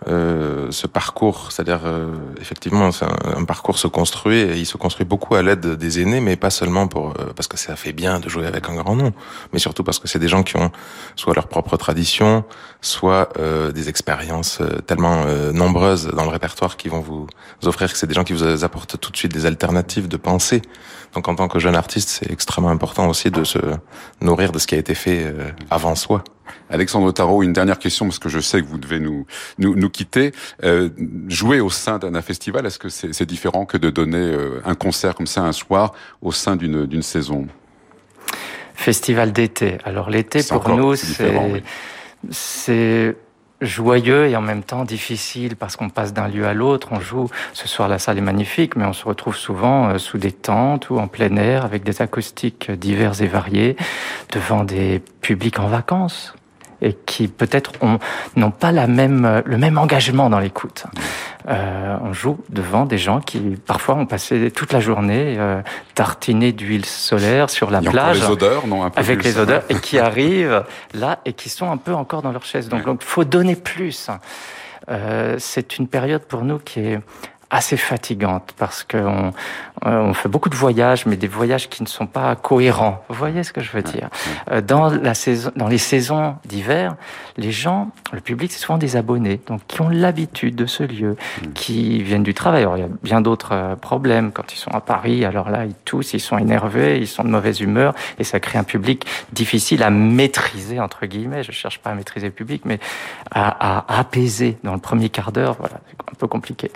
euh, 0.07 0.71
ce 0.71 0.87
parcours, 0.87 1.51
c'est-à-dire 1.51 1.81
euh, 1.85 2.15
effectivement 2.41 2.89
un, 3.03 3.41
un, 3.41 3.45
parcours 3.45 3.79
se 3.79 3.89
construit 3.89 4.39
et 4.39 4.57
il 4.57 4.65
se 4.65 4.77
construit 4.77 5.05
beaucoup 5.05 5.35
à 5.35 5.43
l'aide 5.43 5.75
des 5.75 6.01
aînés, 6.01 6.21
mais 6.21 6.37
pas 6.37 6.51
seulement 6.51 6.87
pour 6.87 7.09
euh, 7.19 7.33
parce 7.35 7.49
que 7.49 7.59
ça 7.59 7.75
fait 7.75 7.93
bien 7.93 8.21
de 8.21 8.29
jouer 8.29 8.47
avec 8.47 8.69
un 8.69 8.77
grand 8.77 8.95
nom, 8.95 9.13
mais 9.53 9.59
surtout 9.59 9.83
parce 9.83 9.99
que 9.99 10.07
c'est 10.07 10.21
des 10.21 10.29
gens 10.29 10.45
qui 10.45 10.57
ont 10.57 10.71
soit 11.17 11.35
leur 11.35 11.49
propre 11.49 11.77
tradition, 11.77 12.45
soit 12.81 13.33
des 13.75 13.89
expériences 13.89 14.63
tellement 14.87 15.25
nombreuses 15.53 16.07
dans 16.07 16.23
le 16.23 16.31
répertoire 16.31 16.77
qui 16.77 16.89
vont 16.89 17.01
vous 17.01 17.27
offrir 17.65 17.91
que 17.91 17.99
c'est 17.99 18.07
des 18.07 18.15
gens 18.15 18.23
qui 18.23 18.33
vous 18.33 18.65
apportent 18.65 19.01
tout 19.01 19.11
de 19.11 19.17
suite 19.17 19.33
des 19.33 19.47
alternatives 19.47 20.07
de 20.07 20.17
pensée. 20.17 20.63
Donc 21.15 21.27
en 21.27 21.35
tant 21.35 21.49
que 21.49 21.59
jeune 21.59 21.75
artiste, 21.75 22.09
c'est 22.09 22.31
extrêmement 22.31 22.71
important 22.71 23.09
aussi 23.09 23.33
de 23.33 23.43
se 23.43 23.59
nourrir 24.21 24.53
de 24.53 24.61
ce 24.61 24.69
qui 24.69 24.77
a 24.77 24.79
été 24.79 24.95
fait 24.95 25.35
avant 25.71 25.97
soi. 25.97 26.23
Alexandre 26.71 27.13
Tarot, 27.13 27.43
une 27.43 27.53
dernière 27.53 27.79
question 27.79 28.07
parce 28.07 28.19
que 28.19 28.29
je 28.29 28.41
sais 28.41 28.61
que 28.61 28.67
vous 28.67 28.79
devez 28.79 29.01
nous 29.01 29.27
nous, 29.59 29.75
nous 29.75 29.91
quitter. 29.91 30.33
Euh, 30.65 30.91
jouer 31.29 31.61
au 31.61 31.71
sein 31.71 31.99
d'un 31.99 32.23
festival, 32.23 32.67
est-ce 32.67 32.79
que 32.79 32.89
c'est 32.89 33.27
différent 33.27 33.67
que 33.67 33.77
de 33.77 33.91
donner 33.91 34.19
euh, 34.19 34.61
un 34.65 34.75
concert 34.75 35.15
comme 35.15 35.27
ça 35.27 35.43
un 35.43 35.53
soir 35.53 35.93
au 36.23 36.33
sein 36.33 36.57
d'une 36.57 36.87
d'une 36.87 37.03
saison? 37.03 37.47
Festival 38.75 39.33
d'été. 39.33 39.79
Alors 39.85 40.11
l'été 40.11 40.41
pour 40.43 40.69
nous 40.69 40.95
c'est 40.95 41.63
c'est 42.31 43.17
joyeux 43.61 44.27
et 44.27 44.37
en 44.37 44.41
même 44.41 44.63
temps 44.63 44.85
difficile 44.85 45.57
parce 45.57 45.77
qu'on 45.77 45.89
passe 45.89 46.13
d'un 46.13 46.29
lieu 46.29 46.47
à 46.47 46.55
l'autre. 46.55 46.89
On 46.93 47.01
joue, 47.01 47.29
ce 47.53 47.67
soir 47.67 47.89
la 47.89 47.99
salle 47.99 48.19
est 48.19 48.23
magnifique, 48.23 48.77
mais 48.77 48.85
on 48.85 48.93
se 48.93 49.05
retrouve 49.05 49.37
souvent 49.37 49.89
euh, 49.89 49.99
sous 49.99 50.19
des 50.19 50.33
tentes 50.33 50.91
ou 50.91 50.99
en 50.99 51.09
plein 51.09 51.35
air 51.37 51.65
avec 51.65 51.83
des 51.83 52.01
acoustiques 52.03 52.71
divers 52.71 53.21
et 53.21 53.27
variés 53.27 53.77
devant 54.33 54.65
des 54.65 55.03
publics 55.21 55.59
en 55.59 55.69
vacances 55.69 56.35
et 56.81 56.97
qui 57.07 57.29
peut-être 57.29 57.73
n'ont 58.37 58.51
pas 58.51 58.73
la 58.73 58.87
même, 58.87 59.43
le 59.45 59.59
même 59.59 59.79
engagement 59.79 60.31
dans 60.31 60.39
l'écoute. 60.39 60.85
Euh, 61.49 61.97
on 62.03 62.13
joue 62.13 62.39
devant 62.51 62.85
des 62.85 62.99
gens 62.99 63.21
qui 63.21 63.57
parfois 63.65 63.95
ont 63.95 64.07
passé 64.07 64.51
toute 64.51 64.73
la 64.73 64.81
journée 64.81 65.37
euh, 65.39 65.63
tartinés 65.95 66.53
d'huile 66.53 66.85
solaire 66.85 67.49
sur 67.49 67.71
la 67.71 67.81
plage, 67.81 68.21
les 68.21 68.27
odeurs, 68.27 68.67
non, 68.67 68.85
un 68.85 68.91
peu 68.91 69.01
avec 69.01 69.25
les 69.25 69.39
odeurs, 69.39 69.63
et 69.71 69.77
qui 69.77 69.99
arrivent 69.99 70.65
là 70.93 71.21
et 71.25 71.33
qui 71.33 71.49
sont 71.49 71.71
un 71.71 71.79
peu 71.79 71.95
encore 71.95 72.21
dans 72.21 72.33
leur 72.33 72.45
chaise. 72.45 72.69
Donc, 72.69 72.83
il 72.87 72.97
faut 73.01 73.25
donner 73.25 73.57
plus. 73.57 74.11
Euh, 74.91 75.37
c'est 75.39 75.79
une 75.79 75.89
période 75.89 76.23
pour 76.23 76.45
nous 76.45 76.59
qui 76.59 76.81
est 76.81 77.01
assez 77.51 77.77
fatigante 77.77 78.53
parce 78.59 78.85
qu'on 78.85 79.33
euh, 79.87 80.01
on 80.01 80.13
fait 80.13 80.29
beaucoup 80.29 80.49
de 80.49 80.55
voyages, 80.55 81.07
mais 81.07 81.17
des 81.17 81.29
voyages 81.29 81.69
qui 81.69 81.83
ne 81.83 81.89
sont 81.89 82.07
pas 82.07 82.37
cohérents. 82.37 83.03
Vous 83.09 83.15
voyez 83.15 83.43
ce 83.43 83.53
que 83.53 83.61
je 83.61 83.71
veux 83.73 83.83
dire? 83.83 84.09
Euh, 84.51 84.61
Dans 84.61 84.91
la 84.91 85.15
saison, 85.15 85.51
dans 85.57 85.69
les 85.69 85.79
saisons 85.79 86.37
d'hiver, 86.45 86.97
les 87.37 87.53
gens, 87.53 87.91
le 88.13 88.21
public, 88.21 88.53
c'est 88.53 88.59
souvent 88.59 88.79
des 88.79 88.97
abonnés, 88.97 89.41
donc 89.47 89.61
qui 89.67 89.81
ont 89.81 89.89
l'habitude 89.89 90.57
de 90.57 90.67
ce 90.67 90.83
lieu, 90.83 91.17
mm. 91.17 91.53
qui 91.55 92.03
viennent 92.03 92.23
du 92.23 92.35
travail. 92.35 92.63
Alors 92.63 92.77
il 92.77 92.81
y 92.81 92.87
a 92.87 92.89
bien 93.03 93.21
d'autres 93.21 93.53
euh, 93.53 93.77
problèmes 93.77 94.33
quand 94.33 94.53
ils 94.53 94.59
sont 94.59 94.73
à 94.73 94.81
Paris. 94.81 95.25
Alors 95.25 95.49
là, 95.49 95.65
ils 95.65 95.75
toussent, 95.85 96.13
ils 96.13 96.21
sont 96.21 96.39
énervés, 96.39 96.99
ils 96.99 97.07
sont 97.09 97.25
de 97.25 97.31
mauvaise 97.31 97.61
humeur, 97.61 97.95
et 98.19 98.25
ça 98.25 98.41
crée 98.41 98.59
un 98.59 98.65
public 98.65 99.07
difficile 99.33 99.83
à 99.83 99.91
maîtriser 99.91 100.81
entre 100.81 101.07
guillemets. 101.07 101.43
Je 101.43 101.53
cherche 101.53 101.79
pas 101.79 101.91
à 101.91 101.95
maîtriser 101.95 102.27
le 102.27 102.33
public, 102.33 102.63
mais 102.65 102.79
à, 103.31 103.79
à 103.79 104.01
apaiser 104.01 104.59
dans 104.65 104.75
le 104.75 104.81
premier 104.81 105.09
quart 105.09 105.33
d'heure. 105.33 105.57
Voilà, 105.59 105.81
c'est 105.89 106.11
un 106.11 106.15
peu 106.19 106.27
compliqué. 106.27 106.71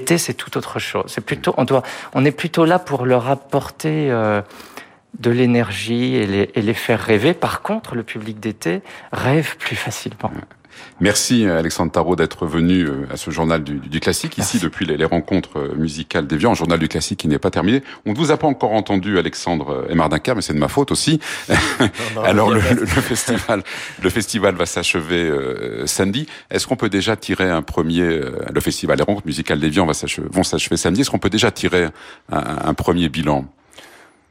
L'été, 0.00 0.18
c'est 0.18 0.34
tout 0.34 0.56
autre 0.56 0.78
chose. 0.78 1.04
C'est 1.08 1.20
plutôt, 1.20 1.54
on 1.56 1.64
doit, 1.64 1.82
on 2.14 2.24
est 2.24 2.30
plutôt 2.32 2.64
là 2.64 2.78
pour 2.78 3.06
leur 3.06 3.28
apporter 3.28 4.10
euh, 4.10 4.42
de 5.18 5.30
l'énergie 5.30 6.16
et 6.16 6.26
les, 6.26 6.50
et 6.54 6.62
les 6.62 6.74
faire 6.74 7.00
rêver. 7.00 7.34
Par 7.34 7.62
contre, 7.62 7.94
le 7.94 8.02
public 8.02 8.40
d'été 8.40 8.82
rêve 9.12 9.56
plus 9.58 9.76
facilement. 9.76 10.32
Merci 11.00 11.46
Alexandre 11.46 11.90
Tarot 11.92 12.16
d'être 12.16 12.46
venu 12.46 12.82
euh, 12.82 13.06
à 13.10 13.16
ce 13.16 13.30
journal 13.30 13.64
du, 13.64 13.74
du 13.74 14.00
classique, 14.00 14.36
ici 14.38 14.58
depuis 14.58 14.84
les, 14.84 15.04
rencontres 15.04 15.58
euh, 15.58 15.74
musicales 15.74 16.26
d'Evian, 16.26 16.52
un 16.52 16.54
journal 16.54 16.78
du 16.78 16.88
classique 16.88 17.20
qui 17.20 17.28
n'est 17.28 17.38
pas 17.38 17.50
terminé. 17.50 17.82
On 18.04 18.12
ne 18.12 18.16
vous 18.16 18.30
a 18.30 18.36
pas 18.36 18.46
encore 18.46 18.72
entendu 18.72 19.18
Alexandre 19.18 19.86
Emardinker, 19.88 20.34
mais 20.36 20.42
c'est 20.42 20.52
de 20.52 20.58
ma 20.58 20.68
faute 20.68 20.90
aussi. 20.90 21.20
Alors 22.24 22.50
le, 22.50 22.60
festival, 22.60 23.62
le 24.02 24.10
festival 24.10 24.54
va 24.54 24.66
s'achever 24.66 25.22
euh, 25.22 25.86
samedi. 25.86 26.26
Est-ce 26.50 26.66
qu'on 26.66 26.76
peut 26.76 26.90
déjà 26.90 27.16
tirer 27.16 27.48
un 27.48 27.62
premier, 27.62 28.20
le 28.52 28.60
festival, 28.60 28.98
les 28.98 29.04
rencontres 29.04 29.26
musicales 29.26 29.60
d'Evian 29.60 29.86
vont 29.86 30.42
s'achever 30.42 30.76
samedi. 30.76 31.00
Est-ce 31.00 31.10
qu'on 31.10 31.18
peut 31.18 31.30
déjà 31.30 31.50
tirer 31.50 31.88
un 32.30 32.74
premier 32.74 33.08
bilan? 33.08 33.46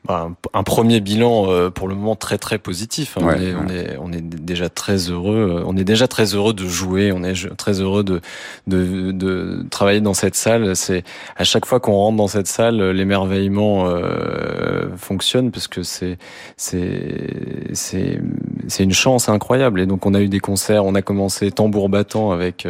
Bah, 0.05 0.29
un, 0.53 0.63
premier 0.63 1.01
bilan 1.01 1.51
euh, 1.51 1.69
pour 1.69 1.87
le 1.87 1.95
moment 1.95 2.15
très 2.15 2.37
très 2.37 2.57
positif. 2.57 3.17
Hein. 3.17 3.21
on, 3.25 3.31
est, 3.31 3.53
on, 3.53 3.67
est, 3.67 3.97
on 3.99 4.11
est 4.13 4.21
déjà 4.21 4.69
très 4.69 4.95
heureux. 5.09 5.59
Euh, 5.59 5.63
on 5.65 5.75
est 5.75 5.83
déjà 5.83 6.07
très 6.07 6.35
heureux 6.35 6.53
de 6.53 6.65
jouer. 6.67 7.11
On 7.11 7.23
est 7.23 7.55
très 7.57 7.81
heureux 7.81 8.03
de 8.03 8.21
de, 8.67 9.11
de 9.11 9.65
travailler 9.69 10.01
dans 10.01 10.13
cette 10.13 10.35
salle. 10.35 10.75
C'est 10.75 11.03
à 11.35 11.43
chaque 11.43 11.65
fois 11.65 11.79
qu'on 11.79 11.93
rentre 11.93 12.17
dans 12.17 12.27
cette 12.27 12.47
salle, 12.47 12.91
l'émerveillement 12.91 13.87
euh, 13.87 14.95
fonctionne 14.97 15.51
parce 15.51 15.67
que 15.67 15.83
c'est 15.83 16.17
c'est 16.55 17.69
c'est 17.73 18.19
c'est 18.67 18.83
une 18.83 18.93
chance 18.93 19.29
incroyable. 19.29 19.79
Et 19.79 19.85
donc 19.85 20.05
on 20.05 20.13
a 20.13 20.21
eu 20.21 20.27
des 20.27 20.39
concerts, 20.39 20.85
on 20.85 20.95
a 20.95 21.01
commencé 21.01 21.51
tambour 21.51 21.89
battant 21.89 22.31
avec 22.31 22.67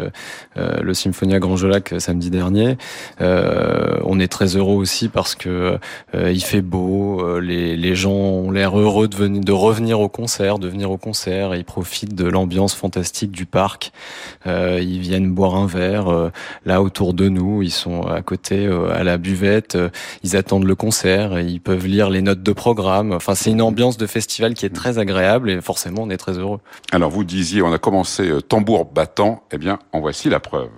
le 0.55 0.93
Symphonia 0.93 1.39
Grand 1.39 1.55
Jolac 1.55 1.93
samedi 1.99 2.29
dernier. 2.29 2.77
on 3.19 4.19
est 4.19 4.31
très 4.31 4.55
heureux 4.55 4.75
aussi 4.75 5.09
parce 5.09 5.35
que 5.35 5.77
il 6.13 6.43
fait 6.43 6.61
beau, 6.61 7.39
les, 7.39 7.75
les 7.75 7.95
gens 7.95 8.11
ont 8.11 8.51
l'air 8.51 8.77
heureux 8.77 9.07
de, 9.07 9.15
venir, 9.15 9.41
de 9.43 9.51
revenir 9.51 9.99
au 9.99 10.09
concert, 10.09 10.59
de 10.59 10.67
venir 10.67 10.91
au 10.91 10.97
concert, 10.97 11.55
ils 11.55 11.65
profitent 11.65 12.15
de 12.15 12.25
l'ambiance 12.25 12.75
fantastique 12.75 13.31
du 13.31 13.45
parc. 13.45 13.91
ils 14.45 14.99
viennent 14.99 15.31
boire 15.31 15.55
un 15.55 15.67
verre 15.67 16.31
là 16.65 16.81
autour 16.81 17.13
de 17.13 17.29
nous, 17.29 17.61
ils 17.61 17.71
sont 17.71 18.01
à 18.03 18.21
côté 18.21 18.67
à 18.93 19.03
la 19.03 19.17
buvette, 19.17 19.77
ils 20.23 20.35
attendent 20.35 20.65
le 20.65 20.75
concert, 20.75 21.39
ils 21.39 21.61
peuvent 21.61 21.87
lire 21.87 22.09
les 22.09 22.21
notes 22.21 22.43
de 22.43 22.51
programme. 22.51 23.11
Enfin, 23.11 23.35
c'est 23.35 23.51
une 23.51 23.61
ambiance 23.61 23.97
de 23.97 24.07
festival 24.07 24.53
qui 24.53 24.65
est 24.65 24.73
très 24.73 24.97
agréable 24.97 25.49
et 25.49 25.61
forcément, 25.61 25.78
on 25.97 26.09
est 26.09 26.17
très 26.17 26.37
heureux. 26.37 26.59
Alors, 26.91 27.09
vous 27.09 27.23
disiez, 27.23 27.61
on 27.61 27.71
a 27.71 27.77
commencé 27.77 28.29
euh, 28.29 28.41
tambour 28.41 28.85
battant. 28.85 29.43
Eh 29.51 29.57
bien, 29.57 29.79
en 29.93 29.99
voici 29.99 30.29
la 30.29 30.39
preuve. 30.39 30.69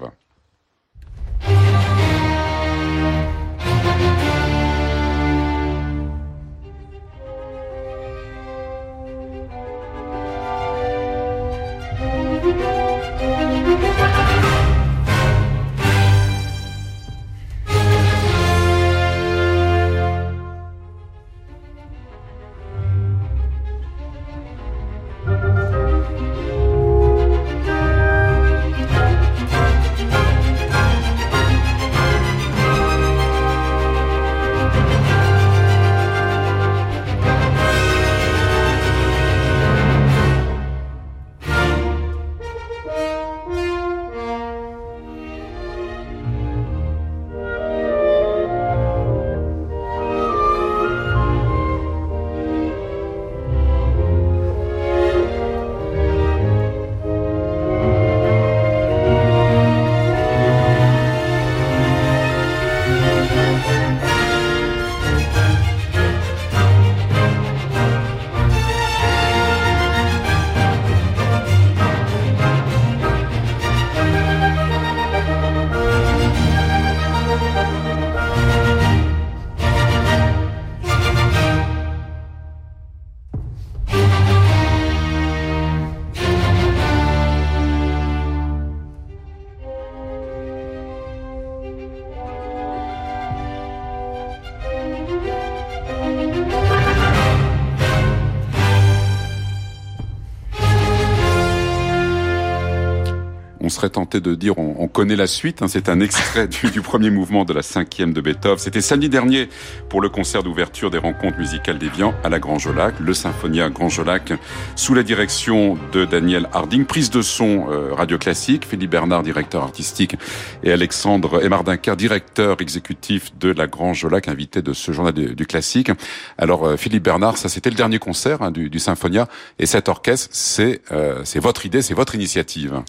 Serait 103.71 103.89
tenté 103.89 104.19
de 104.19 104.35
dire 104.35 104.57
on, 104.57 104.87
connaît 104.87 105.15
la 105.15 105.27
suite. 105.27 105.61
Hein. 105.61 105.67
c'est 105.67 105.89
un 105.89 105.99
extrait 105.99 106.47
du, 106.47 106.81
premier 106.81 107.09
mouvement 107.09 107.45
de 107.45 107.53
la 107.53 107.61
cinquième 107.61 108.13
de 108.13 108.21
Beethoven. 108.21 108.57
C'était 108.57 108.81
samedi 108.81 109.09
dernier 109.09 109.49
pour 109.89 110.01
le 110.01 110.09
concert 110.09 110.43
d'ouverture 110.43 110.91
des 110.91 110.97
rencontres 110.97 111.37
musicales 111.37 111.77
d'Evian 111.77 112.13
à 112.23 112.29
la 112.29 112.39
Grand 112.39 112.59
Jolac, 112.59 112.95
le 112.99 113.13
Symphonia 113.13 113.69
Grand 113.69 113.89
Jolac, 113.89 114.33
sous 114.75 114.93
la 114.93 115.03
direction 115.03 115.77
de 115.91 116.05
Daniel 116.05 116.47
Harding. 116.53 116.85
Prise 116.85 117.09
de 117.09 117.21
son 117.21 117.67
euh, 117.71 117.93
radio 117.93 118.17
classique, 118.17 118.65
Philippe 118.65 118.91
Bernard, 118.91 119.23
directeur 119.23 119.63
artistique, 119.63 120.15
et 120.63 120.71
Alexandre 120.71 121.43
Emardinker, 121.43 121.95
directeur 121.95 122.61
exécutif 122.61 123.31
de 123.39 123.51
la 123.51 123.67
Grand 123.67 123.93
Jolac, 123.93 124.27
invité 124.27 124.61
de 124.61 124.73
ce 124.73 124.91
journal 124.91 125.13
du, 125.13 125.45
classique. 125.45 125.91
Alors 126.37 126.65
euh, 126.65 126.77
Philippe 126.77 127.03
Bernard, 127.03 127.37
ça 127.37 127.49
c'était 127.49 127.69
le 127.69 127.75
dernier 127.75 127.99
concert 127.99 128.41
hein, 128.41 128.51
du, 128.51 128.69
du, 128.69 128.79
Symphonia, 128.79 129.27
et 129.59 129.65
cet 129.65 129.89
orchestre, 129.89 130.29
c'est 130.31 130.81
euh, 130.91 131.21
c'est 131.23 131.39
votre 131.39 131.65
idée, 131.65 131.81
c'est 131.81 131.93
votre 131.93 132.15
initiative. 132.15 132.81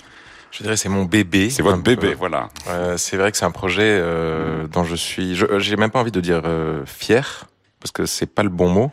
Je 0.53 0.63
dirais 0.63 0.77
c'est 0.77 0.91
mon 0.91 1.05
bébé. 1.05 1.49
C'est 1.51 1.63
votre 1.63 1.83
bébé, 1.83 2.15
voilà. 2.15 2.51
Euh, 2.69 2.97
c'est 2.99 3.17
vrai 3.17 3.33
que 3.33 3.39
c'est 3.39 3.47
un 3.47 3.51
projet 3.51 3.99
euh, 4.01 4.69
dont 4.69 4.85
je 4.85 4.95
suis. 4.95 5.35
J'ai 5.35 5.77
même 5.77 5.91
pas 5.91 5.99
envie 5.99 6.13
de 6.13 6.21
dire 6.21 6.43
euh, 6.45 6.85
fier 6.87 7.47
parce 7.81 7.91
que 7.91 8.07
c'est 8.07 8.27
pas 8.27 8.43
le 8.43 8.51
bon 8.51 8.69
mot. 8.69 8.93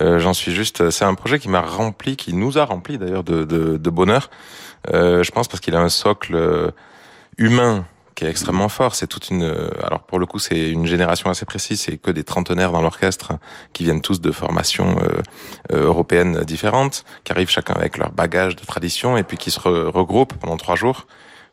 Euh, 0.00 0.18
J'en 0.18 0.34
suis 0.34 0.52
juste. 0.52 0.90
C'est 0.90 1.06
un 1.06 1.14
projet 1.14 1.38
qui 1.38 1.48
m'a 1.48 1.62
rempli, 1.62 2.16
qui 2.16 2.34
nous 2.34 2.58
a 2.58 2.64
rempli 2.64 2.98
d'ailleurs 2.98 3.24
de, 3.24 3.44
de, 3.44 3.78
de, 3.78 3.90
bonheur. 3.90 4.30
Euh, 4.92 5.22
je 5.22 5.30
pense 5.30 5.48
parce 5.48 5.60
qu'il 5.60 5.74
a 5.74 5.80
un 5.80 5.88
socle 5.88 6.34
euh, 6.34 6.70
humain 7.38 7.86
qui 8.20 8.26
est 8.26 8.28
extrêmement 8.28 8.68
fort. 8.68 8.94
C'est 8.94 9.06
toute 9.06 9.30
une. 9.30 9.44
Alors 9.82 10.02
pour 10.02 10.18
le 10.18 10.26
coup, 10.26 10.38
c'est 10.38 10.70
une 10.70 10.84
génération 10.84 11.30
assez 11.30 11.46
précise. 11.46 11.80
C'est 11.80 11.96
que 11.96 12.10
des 12.10 12.22
trentenaires 12.22 12.70
dans 12.70 12.82
l'orchestre 12.82 13.32
qui 13.72 13.84
viennent 13.84 14.02
tous 14.02 14.20
de 14.20 14.30
formations 14.30 14.98
euh, 14.98 15.22
euh, 15.72 15.86
européennes 15.86 16.40
différentes, 16.44 17.06
qui 17.24 17.32
arrivent 17.32 17.48
chacun 17.48 17.72
avec 17.72 17.96
leur 17.96 18.12
bagage 18.12 18.56
de 18.56 18.64
tradition 18.66 19.16
et 19.16 19.22
puis 19.22 19.38
qui 19.38 19.50
se 19.50 19.58
regroupent 19.58 20.34
pendant 20.34 20.58
trois 20.58 20.76
jours 20.76 21.06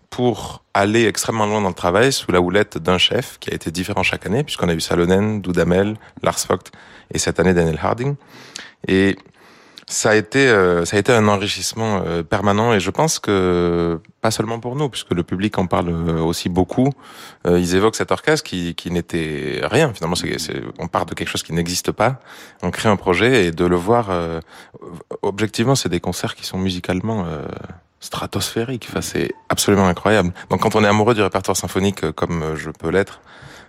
pour 0.09 0.65
aller 0.73 1.05
extrêmement 1.05 1.45
loin 1.45 1.61
dans 1.61 1.69
le 1.69 1.73
travail 1.73 2.11
sous 2.11 2.33
la 2.33 2.41
houlette 2.41 2.77
d'un 2.77 2.97
chef 2.97 3.37
qui 3.39 3.49
a 3.49 3.53
été 3.53 3.71
différent 3.71 4.03
chaque 4.03 4.25
année, 4.25 4.43
puisqu'on 4.43 4.67
a 4.67 4.73
eu 4.73 4.81
Salonen, 4.81 5.41
Dudamel, 5.41 5.95
Lars 6.21 6.39
Vogt 6.49 6.69
et 7.13 7.17
cette 7.17 7.39
année 7.39 7.53
Daniel 7.53 7.79
Harding. 7.81 8.15
Et 8.89 9.15
ça 9.89 10.09
a 10.09 10.15
été 10.15 10.49
euh, 10.49 10.83
ça 10.83 10.97
a 10.97 10.99
été 10.99 11.13
un 11.13 11.29
enrichissement 11.29 12.03
euh, 12.05 12.21
permanent 12.21 12.73
et 12.73 12.79
je 12.81 12.91
pense 12.91 13.19
que 13.19 14.01
pas 14.21 14.31
seulement 14.31 14.59
pour 14.59 14.75
nous 14.75 14.89
puisque 14.89 15.11
le 15.11 15.23
public 15.23 15.57
en 15.57 15.65
parle 15.65 15.89
euh, 15.89 16.19
aussi 16.21 16.49
beaucoup. 16.49 16.91
Ils 17.45 17.75
évoquent 17.75 17.95
cet 17.95 18.11
orchestre 18.11 18.43
qui 18.43 18.75
qui 18.75 18.91
n'était 18.91 19.61
rien. 19.63 19.93
Finalement 19.93 20.15
c'est, 20.15 20.61
on 20.79 20.89
part 20.89 21.05
de 21.05 21.13
quelque 21.13 21.29
chose 21.29 21.43
qui 21.43 21.53
n'existe 21.53 21.93
pas. 21.93 22.19
On 22.61 22.71
crée 22.71 22.89
un 22.89 22.97
projet 22.97 23.45
et 23.45 23.51
de 23.51 23.63
le 23.63 23.77
voir 23.77 24.09
objectivement 25.21 25.75
c'est 25.75 25.87
des 25.87 26.01
concerts 26.01 26.35
qui 26.35 26.45
sont 26.45 26.57
musicalement 26.57 27.25
stratosphériques. 28.01 28.87
Enfin 28.89 29.01
c'est 29.01 29.33
absolument 29.47 29.87
incroyable. 29.87 30.33
Donc 30.49 30.59
quand 30.61 30.75
on 30.75 30.83
est 30.83 30.87
amoureux 30.87 31.13
du 31.13 31.21
répertoire 31.21 31.55
symphonique 31.55 32.11
comme 32.11 32.55
je 32.55 32.69
peux 32.71 32.89
l'être 32.89 33.21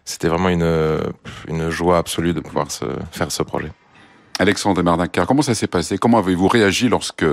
c'était 0.05 0.29
vraiment 0.29 0.49
une 0.49 0.99
une 1.47 1.71
joie 1.71 1.99
absolue 1.99 2.35
de 2.35 2.41
pouvoir 2.41 2.73
se, 2.73 2.87
faire 3.13 3.31
ce 3.31 3.45
projet 3.45 3.71
Alexandre 4.38 4.83
Mardincar, 4.83 5.27
comment 5.27 5.42
ça 5.42 5.55
s'est 5.55 5.66
passé? 5.66 5.98
Comment 5.98 6.18
avez-vous 6.18 6.48
réagi 6.48 6.88
lorsque 6.88 7.24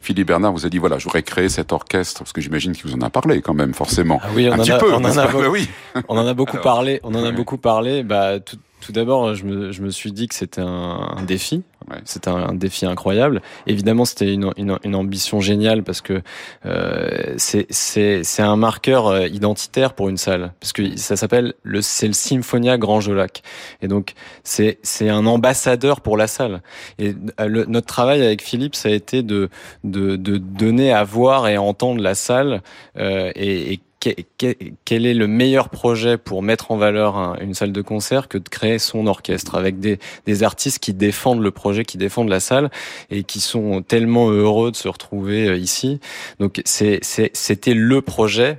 Philippe 0.00 0.28
Bernard 0.28 0.52
vous 0.52 0.64
a 0.64 0.68
dit 0.68 0.78
voilà, 0.78 0.98
j'aurais 0.98 1.22
créé 1.22 1.48
cet 1.48 1.72
orchestre? 1.72 2.20
Parce 2.20 2.32
que 2.32 2.40
j'imagine 2.40 2.72
qu'il 2.72 2.88
vous 2.88 2.96
en 2.96 3.00
a 3.00 3.10
parlé 3.10 3.42
quand 3.42 3.54
même, 3.54 3.74
forcément. 3.74 4.20
Ah 4.22 4.28
oui, 4.34 4.48
on, 4.48 4.54
en, 4.54 4.60
a, 4.60 4.78
peu, 4.78 4.92
on 4.92 5.04
en 5.04 5.18
a, 5.18 5.26
oui. 5.48 5.68
on 6.08 6.16
en 6.16 6.26
a 6.26 6.34
beaucoup 6.34 6.58
parlé. 6.58 7.00
On 7.02 7.14
en 7.14 7.24
a 7.24 7.32
beaucoup 7.32 7.58
parlé. 7.58 8.04
Bah, 8.04 8.38
tout, 8.38 8.56
tout 8.82 8.92
d'abord, 8.92 9.34
je 9.34 9.44
me, 9.44 9.70
je 9.70 9.80
me, 9.80 9.90
suis 9.90 10.10
dit 10.10 10.26
que 10.26 10.34
c'était 10.34 10.60
un, 10.60 11.14
un, 11.16 11.22
défi. 11.22 11.62
Ouais. 11.88 11.98
C'était 12.04 12.28
un, 12.28 12.48
un, 12.48 12.54
défi 12.54 12.84
incroyable. 12.84 13.40
Évidemment, 13.68 14.04
c'était 14.04 14.34
une, 14.34 14.50
une, 14.56 14.76
une, 14.82 14.94
ambition 14.96 15.40
géniale 15.40 15.84
parce 15.84 16.00
que 16.00 16.20
euh, 16.66 17.34
c'est 17.36 18.42
un 18.42 18.56
marqueur 18.56 19.06
euh, 19.06 19.26
identitaire 19.28 19.94
pour 19.94 20.08
une 20.08 20.16
salle. 20.16 20.52
Parce 20.60 20.72
que 20.72 20.96
ça 20.96 21.16
s'appelle 21.16 21.54
le 21.62 21.80
c'est 21.80 22.08
le 22.08 22.12
Symphonia 22.12 22.76
Grand 22.76 23.00
Jolac. 23.00 23.42
Et 23.82 23.88
donc 23.88 24.14
c'est 24.42 24.78
c'est 24.82 25.08
un 25.08 25.26
ambassadeur 25.26 26.00
pour 26.00 26.16
la 26.16 26.26
salle. 26.26 26.60
Et 26.98 27.14
euh, 27.40 27.46
le, 27.46 27.64
notre 27.66 27.86
travail 27.86 28.20
avec 28.22 28.42
Philippe, 28.42 28.74
ça 28.74 28.88
a 28.88 28.92
été 28.92 29.22
de 29.22 29.48
de, 29.84 30.16
de 30.16 30.38
donner 30.38 30.92
à 30.92 31.04
voir 31.04 31.46
et 31.46 31.54
à 31.54 31.62
entendre 31.62 32.02
la 32.02 32.16
salle 32.16 32.62
euh, 32.98 33.30
et, 33.36 33.74
et 33.74 33.80
quel 34.04 35.06
est 35.06 35.14
le 35.14 35.26
meilleur 35.26 35.68
projet 35.68 36.18
pour 36.18 36.42
mettre 36.42 36.70
en 36.70 36.76
valeur 36.76 37.40
une 37.40 37.54
salle 37.54 37.72
de 37.72 37.82
concert 37.82 38.28
que 38.28 38.38
de 38.38 38.48
créer 38.48 38.78
son 38.78 39.06
orchestre 39.06 39.54
avec 39.54 39.78
des, 39.78 39.98
artistes 40.42 40.78
qui 40.78 40.92
défendent 40.92 41.42
le 41.42 41.50
projet, 41.50 41.84
qui 41.84 41.98
défendent 41.98 42.28
la 42.28 42.40
salle 42.40 42.70
et 43.10 43.22
qui 43.22 43.40
sont 43.40 43.82
tellement 43.82 44.30
heureux 44.30 44.70
de 44.70 44.76
se 44.76 44.88
retrouver 44.88 45.48
euh, 45.48 45.56
ici. 45.56 46.00
Donc 46.40 46.60
c'était 46.64 47.74
le 47.74 48.02
projet 48.02 48.58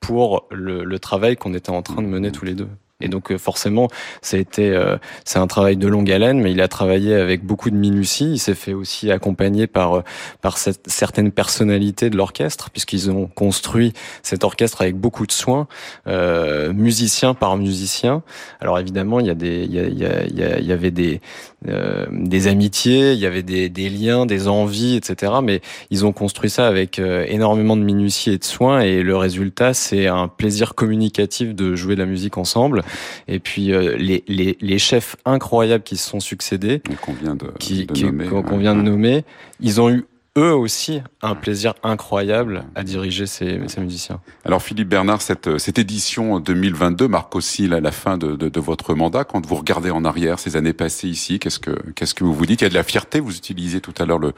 pour 0.00 0.46
le 0.50 0.98
travail 0.98 1.36
qu'on 1.36 1.54
était 1.54 1.70
en 1.70 1.82
train 1.82 2.02
de 2.02 2.06
mener 2.06 2.30
tous 2.30 2.44
les 2.44 2.54
deux. 2.54 2.68
Et 3.00 3.08
donc 3.08 3.32
euh, 3.32 3.38
forcément, 3.38 3.88
ça 4.22 4.36
a 4.36 4.40
été, 4.40 4.70
euh, 4.70 4.96
c'est 5.24 5.40
un 5.40 5.48
travail 5.48 5.76
de 5.76 5.88
longue 5.88 6.12
haleine, 6.12 6.40
mais 6.40 6.52
il 6.52 6.60
a 6.60 6.68
travaillé 6.68 7.16
avec 7.16 7.44
beaucoup 7.44 7.68
de 7.70 7.74
minutie. 7.74 8.34
Il 8.34 8.38
s'est 8.38 8.54
fait 8.54 8.72
aussi 8.72 9.10
accompagner 9.10 9.66
par 9.66 9.94
euh, 9.94 10.02
par 10.42 10.58
cette, 10.58 10.88
certaines 10.88 11.32
personnalités 11.32 12.08
de 12.08 12.16
l'orchestre, 12.16 12.70
puisqu'ils 12.70 13.10
ont 13.10 13.26
construit 13.26 13.94
cet 14.22 14.44
orchestre 14.44 14.80
avec 14.80 14.96
beaucoup 14.96 15.26
de 15.26 15.32
soins, 15.32 15.66
euh, 16.06 16.72
musicien 16.72 17.34
par 17.34 17.56
musicien. 17.56 18.22
Alors 18.60 18.78
évidemment, 18.78 19.18
il 19.18 19.26
y 19.26 19.30
a 19.30 19.34
des, 19.34 19.64
il 19.64 19.72
y, 19.72 19.80
a, 19.80 19.88
il 19.88 19.98
y, 19.98 20.44
a, 20.44 20.58
il 20.60 20.66
y 20.66 20.72
avait 20.72 20.92
des 20.92 21.20
euh, 21.66 22.06
des 22.12 22.46
amitiés, 22.46 23.12
il 23.12 23.18
y 23.18 23.26
avait 23.26 23.42
des, 23.42 23.70
des, 23.70 23.88
liens, 23.88 24.24
des 24.24 24.46
envies, 24.46 24.96
etc. 24.96 25.32
Mais 25.42 25.62
ils 25.90 26.06
ont 26.06 26.12
construit 26.12 26.50
ça 26.50 26.68
avec 26.68 27.00
énormément 27.00 27.76
de 27.76 27.82
minutie 27.82 28.30
et 28.30 28.38
de 28.38 28.44
soins, 28.44 28.80
et 28.80 29.02
le 29.02 29.16
résultat, 29.16 29.74
c'est 29.74 30.06
un 30.06 30.28
plaisir 30.28 30.74
communicatif 30.74 31.54
de 31.54 31.74
jouer 31.74 31.96
de 31.96 32.00
la 32.00 32.06
musique 32.06 32.38
ensemble. 32.38 32.83
Et 33.28 33.38
puis 33.38 33.72
euh, 33.72 33.96
les, 33.96 34.24
les, 34.28 34.56
les, 34.60 34.78
chefs 34.78 35.16
incroyables 35.24 35.84
qui 35.84 35.96
se 35.96 36.08
sont 36.08 36.20
succédés, 36.20 36.82
qu'on 37.00 37.12
vient 37.12 37.34
de, 37.34 37.46
qui, 37.58 37.86
de 37.86 38.06
nommer, 38.06 38.26
qu'on 38.28 38.58
vient 38.58 38.74
de 38.74 38.82
nommer, 38.82 39.24
ils 39.60 39.80
ont 39.80 39.90
eu 39.90 40.04
eux 40.36 40.54
aussi 40.54 41.00
un 41.22 41.34
plaisir 41.34 41.74
incroyable 41.82 42.64
à 42.74 42.82
diriger 42.82 43.26
ces, 43.26 43.60
ces 43.68 43.80
musiciens. 43.80 44.20
Alors 44.44 44.62
Philippe 44.62 44.88
Bernard, 44.88 45.22
cette, 45.22 45.58
cette 45.58 45.78
édition 45.78 46.40
2022 46.40 47.06
marque 47.06 47.36
aussi 47.36 47.68
la, 47.68 47.80
la 47.80 47.92
fin 47.92 48.18
de, 48.18 48.34
de, 48.34 48.48
de, 48.48 48.60
votre 48.60 48.94
mandat. 48.94 49.24
Quand 49.24 49.46
vous 49.46 49.54
regardez 49.54 49.90
en 49.90 50.04
arrière 50.04 50.38
ces 50.38 50.56
années 50.56 50.72
passées 50.72 51.08
ici, 51.08 51.38
qu'est-ce 51.38 51.60
que 51.60 51.70
qu'est-ce 51.92 52.14
que 52.14 52.24
vous 52.24 52.34
vous 52.34 52.46
dites? 52.46 52.62
Il 52.62 52.64
y 52.64 52.66
a 52.66 52.70
de 52.70 52.74
la 52.74 52.82
fierté. 52.82 53.20
Vous 53.20 53.36
utilisez 53.36 53.80
tout 53.80 53.94
à 53.98 54.06
l'heure 54.06 54.18
le, 54.18 54.32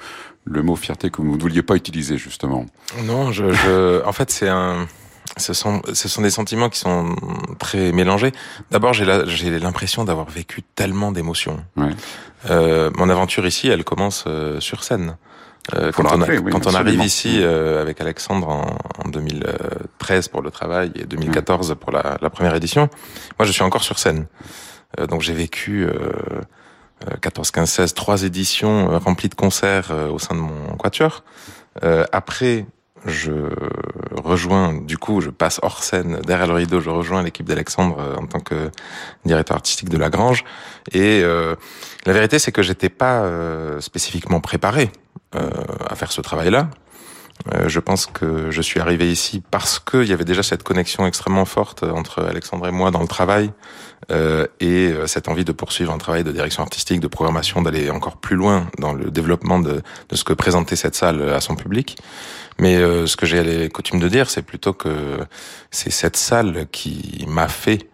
le 0.44 0.62
mot 0.62 0.76
fierté 0.76 1.10
que 1.10 1.22
vous 1.22 1.36
ne 1.36 1.40
vouliez 1.40 1.62
pas 1.62 1.76
utiliser 1.76 2.18
justement. 2.18 2.66
Non, 3.04 3.32
je, 3.32 3.52
je 3.52 4.04
en 4.04 4.12
fait 4.12 4.30
c'est 4.30 4.48
un 4.48 4.86
ce 5.36 5.52
sont, 5.52 5.82
ce 5.92 6.08
sont 6.08 6.22
des 6.22 6.30
sentiments 6.30 6.68
qui 6.68 6.78
sont 6.78 7.14
très 7.58 7.92
mélangés. 7.92 8.32
D'abord, 8.70 8.92
j'ai 8.92 9.04
l'impression 9.58 10.04
d'avoir 10.04 10.28
vécu 10.28 10.62
tellement 10.62 11.12
d'émotions. 11.12 11.64
Ouais. 11.76 11.90
Euh, 12.50 12.90
mon 12.96 13.08
aventure 13.08 13.46
ici, 13.46 13.68
elle 13.68 13.84
commence 13.84 14.24
euh, 14.26 14.60
sur 14.60 14.84
scène. 14.84 15.16
Euh, 15.74 15.90
quand 15.90 16.04
on, 16.04 16.06
a, 16.06 16.16
rappeler, 16.16 16.38
oui, 16.38 16.52
quand 16.52 16.66
on 16.68 16.74
arrive 16.74 17.02
ici 17.02 17.38
euh, 17.40 17.82
avec 17.82 18.00
Alexandre 18.00 18.48
en, 18.48 18.78
en 19.04 19.08
2013 19.08 20.28
pour 20.28 20.40
le 20.40 20.52
travail 20.52 20.92
et 20.94 21.04
2014 21.04 21.74
pour 21.80 21.90
la, 21.90 22.18
la, 22.22 22.30
première 22.30 22.54
édition, 22.54 22.88
moi 23.36 23.46
je 23.46 23.50
suis 23.50 23.64
encore 23.64 23.82
sur 23.82 23.98
scène. 23.98 24.26
Euh, 25.00 25.08
donc 25.08 25.22
j'ai 25.22 25.34
vécu 25.34 25.88
14, 27.20 27.50
15, 27.50 27.70
16, 27.70 27.94
trois 27.94 28.22
éditions 28.22 28.90
euh, 28.90 28.98
remplies 28.98 29.28
de 29.28 29.34
concerts 29.34 29.88
euh, 29.90 30.08
au 30.08 30.18
sein 30.18 30.34
de 30.34 30.40
mon 30.40 30.76
quatuor. 30.76 31.24
Euh, 31.84 32.04
après, 32.12 32.66
je 33.06 33.32
rejoins, 34.12 34.74
du 34.74 34.98
coup, 34.98 35.20
je 35.20 35.30
passe 35.30 35.60
hors 35.62 35.82
scène, 35.82 36.20
derrière 36.26 36.46
le 36.46 36.54
rideau, 36.54 36.80
je 36.80 36.90
rejoins 36.90 37.22
l'équipe 37.22 37.46
d'Alexandre 37.46 37.98
euh, 38.00 38.16
en 38.16 38.26
tant 38.26 38.40
que 38.40 38.70
directeur 39.24 39.56
artistique 39.56 39.88
de 39.88 39.98
La 39.98 40.10
Grange. 40.10 40.44
Et 40.92 41.22
euh, 41.22 41.54
la 42.04 42.12
vérité, 42.12 42.38
c'est 42.38 42.52
que 42.52 42.62
j'étais 42.62 42.88
pas 42.88 43.22
euh, 43.22 43.80
spécifiquement 43.80 44.40
préparé 44.40 44.90
euh, 45.34 45.50
à 45.88 45.96
faire 45.96 46.12
ce 46.12 46.20
travail-là. 46.20 46.70
Euh, 47.52 47.68
je 47.68 47.80
pense 47.80 48.06
que 48.06 48.50
je 48.50 48.62
suis 48.62 48.80
arrivé 48.80 49.10
ici 49.10 49.42
parce 49.50 49.78
qu'il 49.78 50.04
y 50.04 50.12
avait 50.12 50.24
déjà 50.24 50.42
cette 50.42 50.62
connexion 50.62 51.06
extrêmement 51.06 51.44
forte 51.44 51.82
entre 51.82 52.22
Alexandre 52.22 52.66
et 52.68 52.70
moi 52.70 52.90
dans 52.90 53.02
le 53.02 53.08
travail 53.08 53.50
euh, 54.10 54.46
et 54.60 54.94
cette 55.06 55.28
envie 55.28 55.44
de 55.44 55.52
poursuivre 55.52 55.92
un 55.92 55.98
travail 55.98 56.24
de 56.24 56.32
direction 56.32 56.62
artistique, 56.62 57.00
de 57.00 57.08
programmation, 57.08 57.60
d'aller 57.60 57.90
encore 57.90 58.16
plus 58.16 58.36
loin 58.36 58.68
dans 58.78 58.92
le 58.92 59.10
développement 59.10 59.58
de, 59.58 59.82
de, 60.08 60.16
ce 60.16 60.24
que 60.24 60.32
présentait 60.32 60.76
cette 60.76 60.94
salle 60.94 61.28
à 61.28 61.40
son 61.40 61.56
public. 61.56 61.98
Mais 62.58 62.76
euh, 62.76 63.06
ce 63.06 63.16
que 63.16 63.26
j'ai 63.26 63.68
coutume 63.68 64.00
de 64.00 64.08
dire, 64.08 64.30
c'est 64.30 64.42
plutôt 64.42 64.72
que 64.72 65.18
c'est 65.70 65.90
cette 65.90 66.16
salle 66.16 66.66
qui 66.72 67.24
m'a 67.28 67.48
fait 67.48 67.88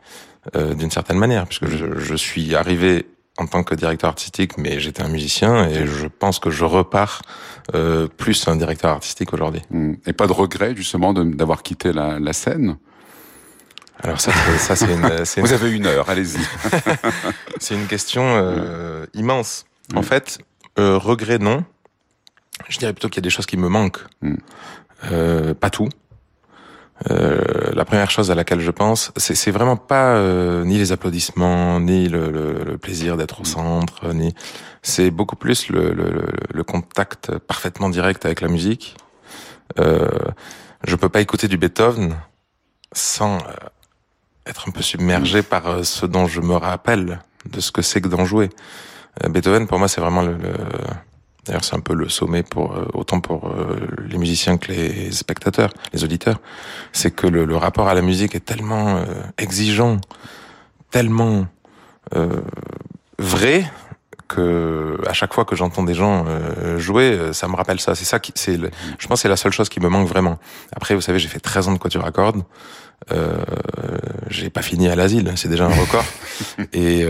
euh, 0.57 0.75
d'une 0.75 0.91
certaine 0.91 1.19
manière, 1.19 1.47
puisque 1.47 1.67
je, 1.67 1.99
je 1.99 2.15
suis 2.15 2.55
arrivé 2.55 3.07
en 3.39 3.47
tant 3.47 3.65
que 3.65 3.75
directeur 3.75 4.11
artistique, 4.11 4.59
mais 4.59 4.79
j'étais 4.79 5.03
un 5.03 5.09
musicien 5.09 5.67
et 5.69 5.87
je 5.87 6.07
pense 6.07 6.39
que 6.39 6.51
je 6.51 6.65
repars 6.65 7.23
euh, 7.75 8.07
plus 8.07 8.47
un 8.49 8.57
directeur 8.57 8.91
artistique 8.91 9.33
aujourd'hui. 9.33 9.63
Mm. 9.71 9.95
Et 10.07 10.13
pas 10.13 10.27
de 10.27 10.33
regret 10.33 10.75
justement 10.77 11.13
d'avoir 11.13 11.63
quitté 11.63 11.93
la, 11.93 12.19
la, 12.19 12.33
scène? 12.33 12.77
Alors 14.01 14.21
ça, 14.21 14.33
ça 14.59 14.77
c'est 14.77 14.93
une, 14.93 15.05
une, 15.05 15.43
Vous 15.43 15.53
avez 15.53 15.71
une 15.71 15.87
heure, 15.87 16.11
allez-y. 16.11 16.41
c'est 17.59 17.75
une 17.75 17.87
question 17.87 18.23
euh, 18.25 19.07
immense. 19.15 19.65
Mm. 19.93 19.99
En 19.99 20.03
fait, 20.03 20.39
euh, 20.79 20.99
regret 20.99 21.39
non. 21.39 21.65
Je 22.69 22.79
dirais 22.79 22.93
plutôt 22.93 23.09
qu'il 23.09 23.17
y 23.17 23.25
a 23.25 23.29
des 23.29 23.31
choses 23.31 23.47
qui 23.47 23.57
me 23.57 23.69
manquent. 23.69 24.05
Mm. 24.23 25.55
pas 25.55 25.71
tout. 25.71 25.89
Euh, 27.11 27.73
la 27.73 27.85
première 27.85 28.11
chose 28.11 28.31
à 28.31 28.35
laquelle 28.35 28.61
je 28.61 28.71
pense, 28.71 29.13
c'est 29.17 29.51
vraiment 29.51 29.77
pas 29.77 30.15
euh, 30.15 30.65
ni 30.65 30.79
les 30.79 30.93
applaudissements, 30.93 31.81
ni 31.81 32.09
le, 32.09 32.31
le, 32.31 32.65
le 32.65 32.79
plaisir 32.79 33.17
d'être 33.17 33.41
au 33.41 33.45
centre, 33.45 34.13
ni 34.13 34.35
c'est 34.83 35.11
beaucoup 35.11 35.37
plus 35.37 35.69
le, 35.69 35.93
le, 35.93 36.65
contact 36.65 37.39
parfaitement 37.39 37.89
direct 37.89 38.25
avec 38.25 38.41
la 38.41 38.49
musique. 38.49 38.97
Euh, 39.79 40.09
je 40.85 40.97
peux 40.97 41.09
pas 41.09 41.21
écouter 41.21 41.49
du 41.49 41.57
Beethoven 41.57 42.17
sans 42.93 43.37
euh, 43.37 43.53
être 44.47 44.69
un 44.69 44.73
peu 44.73 44.83
submergé 44.83 45.43
par 45.43 45.67
euh, 45.69 45.83
ce 45.85 46.05
dont 46.05 46.27
je 46.27 46.41
me 46.41 46.55
rappelle 46.55 47.21
de 47.49 47.61
ce 47.61 47.71
que 47.73 47.83
c'est 47.83 48.01
que 48.01 48.09
d'en 48.09 48.25
jouer. 48.25 48.51
Beethoven, 49.29 49.67
pour 49.67 49.79
moi, 49.79 49.89
c'est 49.89 50.01
vraiment 50.01 50.23
le, 50.23 50.39
D'ailleurs, 51.45 51.65
c'est 51.65 51.75
un 51.75 51.81
peu 51.81 51.95
le 51.95 52.09
sommet 52.09 52.45
pour 52.45 52.77
euh, 52.77 52.87
autant 52.95 53.21
pour 53.21 53.49
euh, 53.49 53.89
les 54.09 54.17
musiciens 54.17 54.59
que 54.59 54.71
les 54.71 55.11
spectateurs, 55.11 55.73
les 55.93 56.05
auditeurs. 56.05 56.41
C'est 56.93 57.11
que 57.11 57.27
le, 57.27 57.45
le, 57.45 57.57
rapport 57.57 57.89
à 57.89 57.95
la 57.95 58.03
musique 58.03 58.37
est 58.37 58.45
tellement 58.45 58.99
euh, 58.99 59.05
exigeant, 59.39 60.01
tellement 60.91 61.47
vrai 63.19 63.65
que 64.29 64.99
à 65.07 65.15
chaque 65.15 65.33
fois 65.33 65.47
que 65.47 65.57
j'entends 65.57 65.83
des 65.83 65.95
gens 65.95 66.27
jouer, 66.77 67.33
ça 67.33 67.49
me 67.49 67.57
rappelle 67.57 67.81
ça. 67.81 67.95
C'est 67.95 68.05
ça 68.05 68.19
qui, 68.19 68.33
c'est, 68.35 68.59
je 68.99 69.07
pense, 69.07 69.23
c'est 69.23 69.31
la 69.31 69.37
seule 69.37 69.53
chose 69.53 69.71
qui 69.71 69.81
me 69.81 69.89
manque 69.89 70.09
vraiment. 70.09 70.39
Après, 70.77 70.95
vous 70.95 71.01
savez, 71.01 71.19
j'ai 71.19 71.29
fait 71.29 71.41
13 71.41 71.69
ans 71.69 71.73
de 71.73 71.79
quatuor 71.79 72.05
à 72.05 72.11
cordes. 72.11 72.43
j'ai 74.29 74.51
pas 74.51 74.61
fini 74.61 74.89
à 74.89 74.97
l'asile, 74.97 75.33
c'est 75.37 75.49
déjà 75.49 75.65
un 75.65 75.75
record. 75.75 76.05
Et 76.75 77.07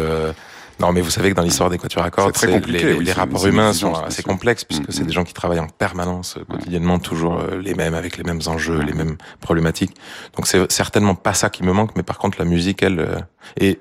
non, 0.81 0.93
mais 0.93 1.01
vous 1.01 1.11
savez 1.11 1.31
que 1.31 1.35
dans 1.35 1.43
l'histoire 1.43 1.71
des 1.71 1.79
quatuors 1.79 2.05
à 2.05 2.11
cordes, 2.11 2.37
les, 2.67 2.95
oui, 2.95 3.05
les 3.05 3.13
rapports 3.13 3.47
humains 3.47 3.73
sont 3.73 3.95
assez 3.95 4.23
complexes 4.23 4.65
puisque 4.65 4.89
mmh. 4.89 4.93
c'est 4.93 5.05
des 5.05 5.13
gens 5.13 5.25
qui 5.25 5.35
travaillent 5.35 5.61
en 5.61 5.69
permanence, 5.69 6.39
quotidiennement, 6.49 6.99
toujours 6.99 7.41
les 7.61 7.75
mêmes, 7.75 7.95
avec 7.95 8.17
les 8.17 8.25
mêmes 8.25 8.41
enjeux, 8.47 8.81
les 8.81 8.93
mêmes 8.93 9.17
problématiques. 9.41 9.95
Donc 10.37 10.47
c'est 10.47 10.71
certainement 10.73 11.15
pas 11.15 11.35
ça 11.35 11.51
qui 11.51 11.63
me 11.63 11.73
manque, 11.73 11.95
mais 11.97 12.03
par 12.03 12.19
contre 12.19 12.39
la 12.39 12.45
musique, 12.45 12.83
elle, 12.83 13.27
et 13.59 13.79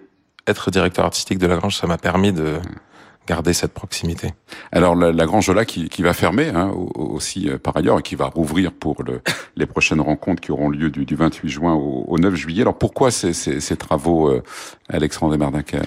être 0.48 0.72
directeur 0.72 1.06
artistique 1.06 1.40
de 1.40 1.48
La 1.48 1.58
Grange, 1.58 1.78
ça 1.78 1.88
m'a 1.88 1.98
permis 1.98 2.32
de 2.32 2.60
garder 3.28 3.54
cette 3.54 3.74
proximité. 3.74 4.34
Alors 4.72 4.96
la, 4.96 5.12
la 5.12 5.26
Grange 5.26 5.50
là 5.52 5.64
qui, 5.64 5.90
qui 5.90 6.02
va 6.02 6.14
fermer 6.14 6.50
hein, 6.50 6.72
aussi 6.96 7.50
euh, 7.50 7.58
par 7.58 7.78
ailleurs 7.78 8.00
et 8.00 8.02
qui 8.02 8.16
va 8.16 8.26
rouvrir 8.26 8.72
pour 8.72 9.04
le, 9.04 9.22
les 9.56 9.66
prochaines 9.66 10.02
rencontres 10.02 10.42
qui 10.42 10.52
auront 10.52 10.70
lieu 10.70 10.90
du, 10.90 11.06
du 11.06 11.16
28 11.16 11.50
juin 11.50 11.74
au, 11.74 12.06
au, 12.08 12.18
9 12.18 12.34
juillet. 12.36 12.64
Alors 12.64 12.78
pourquoi 12.78 13.12
ces, 13.12 13.34
ces, 13.34 13.60
ces 13.60 13.78
travaux, 13.78 14.30
euh, 14.30 14.44
Alexandre 14.90 15.38
Mardinker 15.38 15.84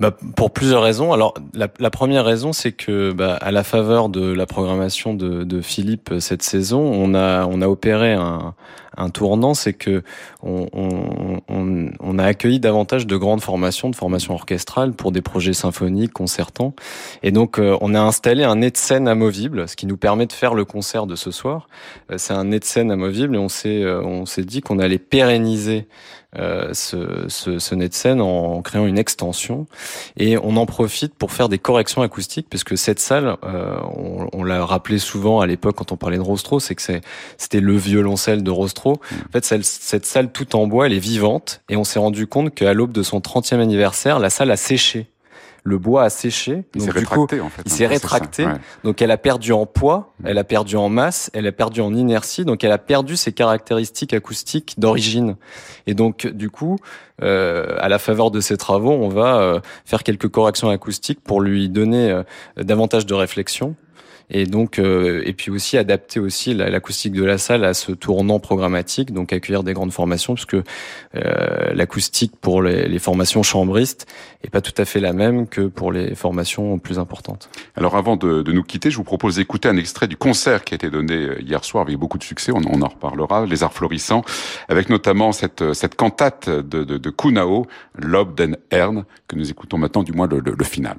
bah, 0.00 0.10
pour 0.36 0.50
plusieurs 0.50 0.82
raisons. 0.82 1.12
Alors 1.12 1.34
la, 1.54 1.68
première 1.90 2.24
raison, 2.24 2.52
c'est 2.52 2.72
que 2.72 3.12
bah, 3.12 3.34
à 3.40 3.50
la 3.52 3.62
faveur 3.62 4.08
de 4.08 4.32
la 4.32 4.46
programmation 4.46 5.14
de, 5.14 5.60
Philippe 5.60 6.14
cette 6.18 6.42
saison, 6.42 6.80
on 6.80 7.14
a 7.14 7.68
opéré 7.68 8.14
un, 8.14 8.54
un 8.96 9.10
tournant, 9.10 9.54
c'est 9.54 9.72
que 9.72 10.02
on, 10.42 10.68
on, 10.72 11.90
on, 11.98 12.18
a 12.18 12.24
accueilli 12.24 12.60
davantage 12.60 13.06
de 13.06 13.16
grandes 13.16 13.40
formations, 13.40 13.90
de 13.90 13.96
formations 13.96 14.34
orchestrales 14.34 14.92
pour 14.92 15.12
des 15.12 15.22
projets 15.22 15.52
symphoniques, 15.52 16.12
concertants, 16.12 16.74
et 17.22 17.30
donc 17.30 17.58
euh, 17.58 17.76
on 17.80 17.94
a 17.94 18.00
installé 18.00 18.44
un 18.44 18.56
nez 18.56 18.70
de 18.70 18.76
scène 18.76 19.08
amovible, 19.08 19.68
ce 19.68 19.76
qui 19.76 19.86
nous 19.86 19.96
permet 19.96 20.26
de 20.26 20.32
faire 20.32 20.54
le 20.54 20.64
concert 20.64 21.06
de 21.06 21.16
ce 21.16 21.30
soir. 21.30 21.68
Euh, 22.10 22.18
c'est 22.18 22.34
un 22.34 22.44
nez 22.44 22.58
de 22.58 22.64
scène 22.64 22.90
amovible 22.90 23.36
et 23.36 23.38
on 23.38 23.48
s'est 23.48 23.82
euh, 23.82 24.02
on 24.02 24.26
s'est 24.26 24.44
dit 24.44 24.60
qu'on 24.60 24.78
allait 24.78 24.98
pérenniser 24.98 25.86
euh, 26.38 26.70
ce, 26.72 27.26
ce, 27.28 27.58
ce, 27.58 27.74
de 27.74 27.88
scène 27.92 28.22
en 28.22 28.62
créant 28.62 28.86
une 28.86 28.98
extension 28.98 29.66
et 30.16 30.38
on 30.38 30.56
en 30.56 30.64
profite 30.64 31.14
pour 31.14 31.30
faire 31.30 31.50
des 31.50 31.58
corrections 31.58 32.00
acoustiques 32.00 32.46
puisque 32.48 32.78
cette 32.78 33.00
salle, 33.00 33.36
on, 33.42 34.28
on 34.32 34.42
l'a 34.42 34.64
rappelé 34.64 34.98
souvent 34.98 35.40
à 35.40 35.46
l'époque 35.46 35.76
quand 35.76 35.92
on 35.92 35.98
parlait 35.98 36.16
de 36.16 36.22
Rostro, 36.22 36.58
c'est 36.58 36.74
que 36.74 36.82
c'était 37.36 37.60
le 37.60 37.76
violoncelle 37.76 38.42
de 38.42 38.50
Rostro. 38.50 38.81
En 38.90 39.32
fait, 39.32 39.44
cette, 39.44 39.64
cette 39.64 40.06
salle 40.06 40.32
tout 40.32 40.56
en 40.56 40.66
bois, 40.66 40.86
elle 40.86 40.92
est 40.92 40.98
vivante 40.98 41.62
et 41.68 41.76
on 41.76 41.84
s'est 41.84 41.98
rendu 41.98 42.26
compte 42.26 42.54
qu'à 42.54 42.74
l'aube 42.74 42.92
de 42.92 43.02
son 43.02 43.20
30e 43.20 43.60
anniversaire, 43.60 44.18
la 44.18 44.30
salle 44.30 44.50
a 44.50 44.56
séché 44.56 45.08
le 45.64 45.78
bois 45.78 46.04
a 46.04 46.10
séché. 46.10 46.64
Il 46.74 46.82
s'est 46.82 46.90
rétracté 46.90 47.40
en 47.40 47.48
fait. 47.48 47.62
Il 47.64 47.72
s'est 47.72 47.86
rétracté. 47.86 48.46
Ouais. 48.46 48.54
Donc 48.84 49.00
elle 49.00 49.10
a 49.10 49.16
perdu 49.16 49.52
en 49.52 49.66
poids, 49.66 50.12
elle 50.24 50.38
a 50.38 50.44
perdu 50.44 50.76
en 50.76 50.88
masse, 50.88 51.30
elle 51.34 51.46
a 51.46 51.52
perdu 51.52 51.80
en 51.80 51.94
inertie. 51.94 52.44
Donc 52.44 52.64
elle 52.64 52.72
a 52.72 52.78
perdu 52.78 53.16
ses 53.16 53.32
caractéristiques 53.32 54.12
acoustiques 54.12 54.74
d'origine. 54.78 55.36
Et 55.86 55.94
donc 55.94 56.26
du 56.26 56.50
coup, 56.50 56.78
euh, 57.22 57.76
à 57.78 57.88
la 57.88 57.98
faveur 57.98 58.30
de 58.30 58.40
ces 58.40 58.56
travaux, 58.56 58.90
on 58.90 59.08
va 59.08 59.40
euh, 59.40 59.60
faire 59.84 60.02
quelques 60.02 60.28
corrections 60.28 60.68
acoustiques 60.68 61.20
pour 61.22 61.40
lui 61.40 61.68
donner 61.68 62.10
euh, 62.10 62.22
davantage 62.56 63.06
de 63.06 63.14
réflexion 63.14 63.76
et 64.32 64.46
donc 64.46 64.78
et 64.78 65.32
puis 65.32 65.50
aussi 65.50 65.78
adapter 65.78 66.18
aussi 66.18 66.54
l'acoustique 66.54 67.12
de 67.12 67.24
la 67.24 67.38
salle 67.38 67.64
à 67.64 67.74
ce 67.74 67.92
tournant 67.92 68.40
programmatique, 68.40 69.12
donc 69.12 69.32
accueillir 69.32 69.62
des 69.62 69.72
grandes 69.74 69.92
formations, 69.92 70.34
puisque 70.34 70.56
l'acoustique 71.12 72.32
pour 72.40 72.62
les, 72.62 72.88
les, 72.88 72.98
formations 72.98 73.42
chambristes 73.42 74.06
est 74.42 74.50
pas 74.50 74.60
tout 74.60 74.74
à 74.76 74.84
fait 74.84 75.00
la 75.00 75.12
même 75.12 75.46
que 75.46 75.62
pour 75.62 75.92
les 75.92 76.14
formations 76.14 76.78
plus 76.78 76.98
importantes. 76.98 77.50
Alors 77.76 77.96
avant 77.96 78.16
de, 78.16 78.42
de 78.42 78.52
nous 78.52 78.62
quitter, 78.62 78.90
je 78.90 78.96
vous 78.96 79.04
propose 79.04 79.36
d'écouter 79.36 79.68
un 79.68 79.76
extrait 79.76 80.08
du 80.08 80.16
concert 80.16 80.64
qui 80.64 80.74
a 80.74 80.76
été 80.76 80.90
donné 80.90 81.28
hier 81.40 81.64
soir 81.64 81.84
avec 81.84 81.96
beaucoup 81.96 82.18
de 82.18 82.24
succès. 82.24 82.52
On, 82.52 82.62
on 82.66 82.82
en 82.82 82.88
reparlera. 82.88 83.46
Les 83.46 83.62
arts 83.62 83.74
florissants, 83.74 84.24
avec 84.68 84.88
notamment 84.88 85.32
cette 85.32 85.74
cette 85.74 85.94
cantate 85.94 86.48
de, 86.48 86.84
de, 86.84 86.98
de 86.98 87.10
Kunao, 87.10 87.66
Lob 87.98 88.34
den 88.34 88.56
que 89.28 89.36
nous 89.36 89.50
écoutons 89.50 89.78
maintenant, 89.78 90.02
du 90.02 90.12
moins 90.12 90.26
le, 90.26 90.40
le, 90.40 90.54
le 90.56 90.64
final. 90.64 90.96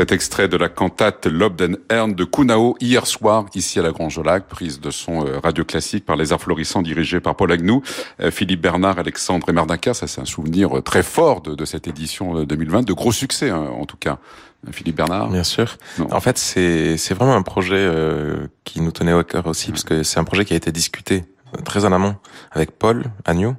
Cet 0.00 0.12
extrait 0.12 0.48
de 0.48 0.56
la 0.56 0.70
cantate 0.70 1.26
Lobden 1.26 1.76
Ern 1.90 2.14
de 2.14 2.24
Kunao 2.24 2.74
hier 2.80 3.06
soir 3.06 3.44
ici 3.54 3.78
à 3.78 3.82
la 3.82 3.90
Grange 3.90 4.18
Lac, 4.18 4.46
prise 4.48 4.80
de 4.80 4.90
son 4.90 5.26
euh, 5.26 5.38
radio 5.44 5.62
classique 5.62 6.06
par 6.06 6.16
les 6.16 6.32
arts 6.32 6.40
florissants 6.40 6.80
dirigés 6.80 7.20
par 7.20 7.36
Paul 7.36 7.52
Agnou, 7.52 7.82
euh, 8.20 8.30
Philippe 8.30 8.62
Bernard, 8.62 8.98
Alexandre 8.98 9.50
et 9.50 9.52
Merdinka. 9.52 9.92
Ça 9.92 10.06
c'est 10.06 10.22
un 10.22 10.24
souvenir 10.24 10.78
euh, 10.78 10.80
très 10.80 11.02
fort 11.02 11.42
de, 11.42 11.54
de 11.54 11.64
cette 11.66 11.86
édition 11.86 12.44
2020, 12.44 12.86
de 12.86 12.94
gros 12.94 13.12
succès 13.12 13.50
hein, 13.50 13.68
en 13.78 13.84
tout 13.84 13.98
cas. 13.98 14.16
Philippe 14.72 14.96
Bernard? 14.96 15.28
Bien 15.28 15.44
sûr. 15.44 15.76
Non. 15.98 16.08
En 16.10 16.20
fait, 16.20 16.38
c'est 16.38 16.96
c'est 16.96 17.12
vraiment 17.12 17.36
un 17.36 17.42
projet 17.42 17.76
euh, 17.76 18.46
qui 18.64 18.80
nous 18.80 18.92
tenait 18.92 19.12
au 19.12 19.22
cœur 19.22 19.46
aussi, 19.48 19.70
parce 19.70 19.84
que 19.84 20.02
c'est 20.02 20.18
un 20.18 20.24
projet 20.24 20.46
qui 20.46 20.54
a 20.54 20.56
été 20.56 20.72
discuté 20.72 21.24
très 21.66 21.84
en 21.84 21.92
amont 21.92 22.16
avec 22.52 22.70
Paul 22.70 23.04
Agnew, 23.26 23.54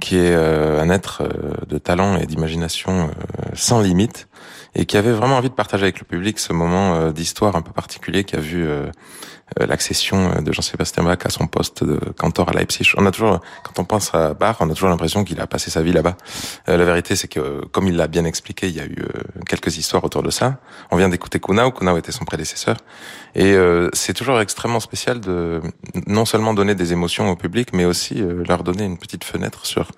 qui 0.00 0.16
est 0.16 0.34
euh, 0.34 0.80
un 0.80 0.90
être 0.90 1.28
de 1.66 1.78
talent 1.78 2.16
et 2.16 2.26
d'imagination 2.26 3.10
sans 3.54 3.80
limite 3.80 4.28
et 4.74 4.86
qui 4.86 4.96
avait 4.96 5.12
vraiment 5.12 5.36
envie 5.36 5.50
de 5.50 5.54
partager 5.54 5.82
avec 5.84 5.98
le 5.98 6.04
public 6.04 6.38
ce 6.38 6.52
moment 6.52 6.94
euh, 6.94 7.12
d'histoire 7.12 7.56
un 7.56 7.62
peu 7.62 7.72
particulier 7.72 8.24
qui 8.24 8.36
a 8.36 8.40
vu 8.40 8.64
euh, 8.66 8.86
euh, 8.86 8.90
l'accession 9.58 10.40
de 10.40 10.52
Jean-Sébastien 10.52 11.02
Bach 11.02 11.18
à 11.24 11.30
son 11.30 11.46
poste 11.46 11.84
de 11.84 11.98
cantor 12.16 12.50
à 12.50 12.52
Leipzig. 12.52 12.92
On 12.96 13.06
a 13.06 13.10
toujours, 13.10 13.40
quand 13.64 13.80
on 13.80 13.84
pense 13.84 14.14
à 14.14 14.34
Bach, 14.34 14.56
on 14.60 14.70
a 14.70 14.74
toujours 14.74 14.88
l'impression 14.88 15.24
qu'il 15.24 15.40
a 15.40 15.46
passé 15.46 15.70
sa 15.70 15.82
vie 15.82 15.92
là-bas. 15.92 16.16
la 16.66 16.76
vérité, 16.84 17.16
c'est 17.16 17.28
que, 17.28 17.64
comme 17.66 17.88
il 17.88 17.96
l'a 17.96 18.08
bien 18.08 18.24
expliqué, 18.24 18.68
il 18.68 18.76
y 18.76 18.80
a 18.80 18.86
eu 18.86 19.04
quelques 19.48 19.76
histoires 19.78 20.04
autour 20.04 20.22
de 20.22 20.30
ça. 20.30 20.58
On 20.90 20.96
vient 20.96 21.08
d'écouter 21.08 21.40
Kunao, 21.40 21.72
Kunao 21.72 21.96
était 21.96 22.12
son 22.12 22.24
prédécesseur, 22.24 22.76
et 23.34 23.56
c'est 23.92 24.14
toujours 24.14 24.40
extrêmement 24.40 24.80
spécial 24.80 25.20
de 25.20 25.60
non 26.06 26.24
seulement 26.24 26.54
donner 26.54 26.74
des 26.74 26.92
émotions 26.92 27.30
au 27.30 27.36
public, 27.36 27.70
mais 27.72 27.84
aussi 27.84 28.22
leur 28.46 28.62
donner 28.62 28.84
une 28.84 28.98
petite 28.98 29.24
fenêtre 29.24 29.66
sur 29.66 29.90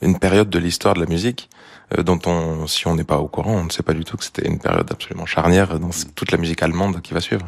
une 0.00 0.18
période 0.18 0.48
de 0.50 0.58
l'histoire 0.58 0.94
de 0.94 1.00
la 1.00 1.06
musique 1.06 1.50
euh, 1.52 1.61
dont 1.98 2.20
on, 2.26 2.66
si 2.66 2.86
on 2.86 2.94
n'est 2.94 3.04
pas 3.04 3.18
au 3.18 3.28
courant, 3.28 3.54
on 3.54 3.64
ne 3.64 3.70
sait 3.70 3.82
pas 3.82 3.94
du 3.94 4.04
tout 4.04 4.16
que 4.16 4.24
c'était 4.24 4.46
une 4.46 4.58
période 4.58 4.90
absolument 4.90 5.26
charnière 5.26 5.78
dans 5.78 5.90
toute 6.14 6.32
la 6.32 6.38
musique 6.38 6.62
allemande 6.62 7.00
qui 7.02 7.14
va 7.14 7.20
suivre. 7.20 7.46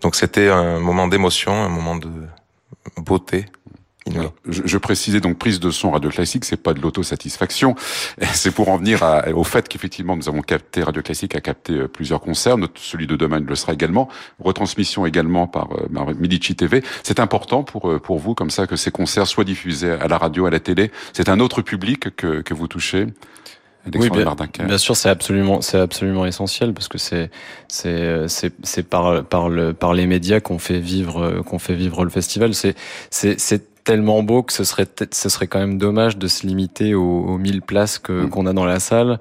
Donc 0.00 0.14
c'était 0.14 0.48
un 0.48 0.78
moment 0.78 1.08
d'émotion, 1.08 1.52
un 1.52 1.68
moment 1.68 1.96
de 1.96 2.08
beauté. 2.98 3.46
je, 4.48 4.62
je, 4.64 4.78
précisais 4.78 5.20
donc 5.20 5.38
prise 5.38 5.60
de 5.60 5.70
son 5.70 5.92
radio 5.92 6.10
classique, 6.10 6.44
c'est 6.44 6.56
pas 6.56 6.74
de 6.74 6.80
l'autosatisfaction, 6.80 7.76
c'est 8.34 8.50
pour 8.50 8.68
en 8.68 8.76
venir 8.76 9.02
à, 9.04 9.28
au 9.30 9.44
fait 9.44 9.68
qu'effectivement 9.68 10.16
nous 10.16 10.28
avons 10.28 10.42
capté 10.42 10.82
radio 10.82 11.02
classique 11.02 11.36
a 11.36 11.40
capté 11.40 11.74
euh, 11.74 11.88
plusieurs 11.88 12.20
concerts, 12.20 12.58
notre, 12.58 12.80
celui 12.80 13.06
de 13.06 13.14
demain 13.14 13.38
le 13.38 13.54
sera 13.54 13.72
également, 13.72 14.08
retransmission 14.40 15.06
également 15.06 15.46
par, 15.46 15.68
euh, 15.72 15.86
par 15.94 16.06
Medici 16.16 16.56
TV. 16.56 16.82
C'est 17.04 17.20
important 17.20 17.62
pour 17.62 18.00
pour 18.02 18.18
vous 18.18 18.34
comme 18.34 18.50
ça 18.50 18.66
que 18.66 18.74
ces 18.74 18.90
concerts 18.90 19.28
soient 19.28 19.44
diffusés 19.44 19.92
à 19.92 20.08
la 20.08 20.18
radio, 20.18 20.46
à 20.46 20.50
la 20.50 20.60
télé. 20.60 20.90
C'est 21.12 21.28
un 21.28 21.38
autre 21.38 21.62
public 21.62 22.16
que 22.16 22.40
que 22.40 22.54
vous 22.54 22.66
touchez? 22.66 23.06
Oui, 23.94 24.10
bien, 24.10 24.36
bien, 24.64 24.78
sûr, 24.78 24.96
c'est 24.96 25.08
absolument, 25.08 25.60
c'est 25.60 25.78
absolument 25.78 26.24
essentiel 26.24 26.72
parce 26.72 26.86
que 26.86 26.98
c'est, 26.98 27.30
c'est, 27.66 28.28
c'est, 28.28 28.52
c'est 28.62 28.84
par, 28.84 29.24
par 29.24 29.48
le, 29.48 29.74
par 29.74 29.92
les 29.92 30.06
médias 30.06 30.38
qu'on 30.38 30.60
fait 30.60 30.78
vivre, 30.78 31.42
qu'on 31.42 31.58
fait 31.58 31.74
vivre 31.74 32.04
le 32.04 32.10
festival. 32.10 32.54
C'est, 32.54 32.76
c'est, 33.10 33.40
c'est 33.40 33.71
tellement 33.84 34.22
beau 34.22 34.42
que 34.42 34.52
ce 34.52 34.64
serait 34.64 34.86
ce 35.10 35.28
serait 35.28 35.46
quand 35.46 35.58
même 35.58 35.78
dommage 35.78 36.16
de 36.16 36.26
se 36.26 36.46
limiter 36.46 36.94
aux, 36.94 37.02
aux 37.02 37.38
1000 37.38 37.62
places 37.62 37.98
que 37.98 38.24
mm. 38.24 38.30
qu'on 38.30 38.46
a 38.46 38.52
dans 38.52 38.64
la 38.64 38.80
salle. 38.80 39.18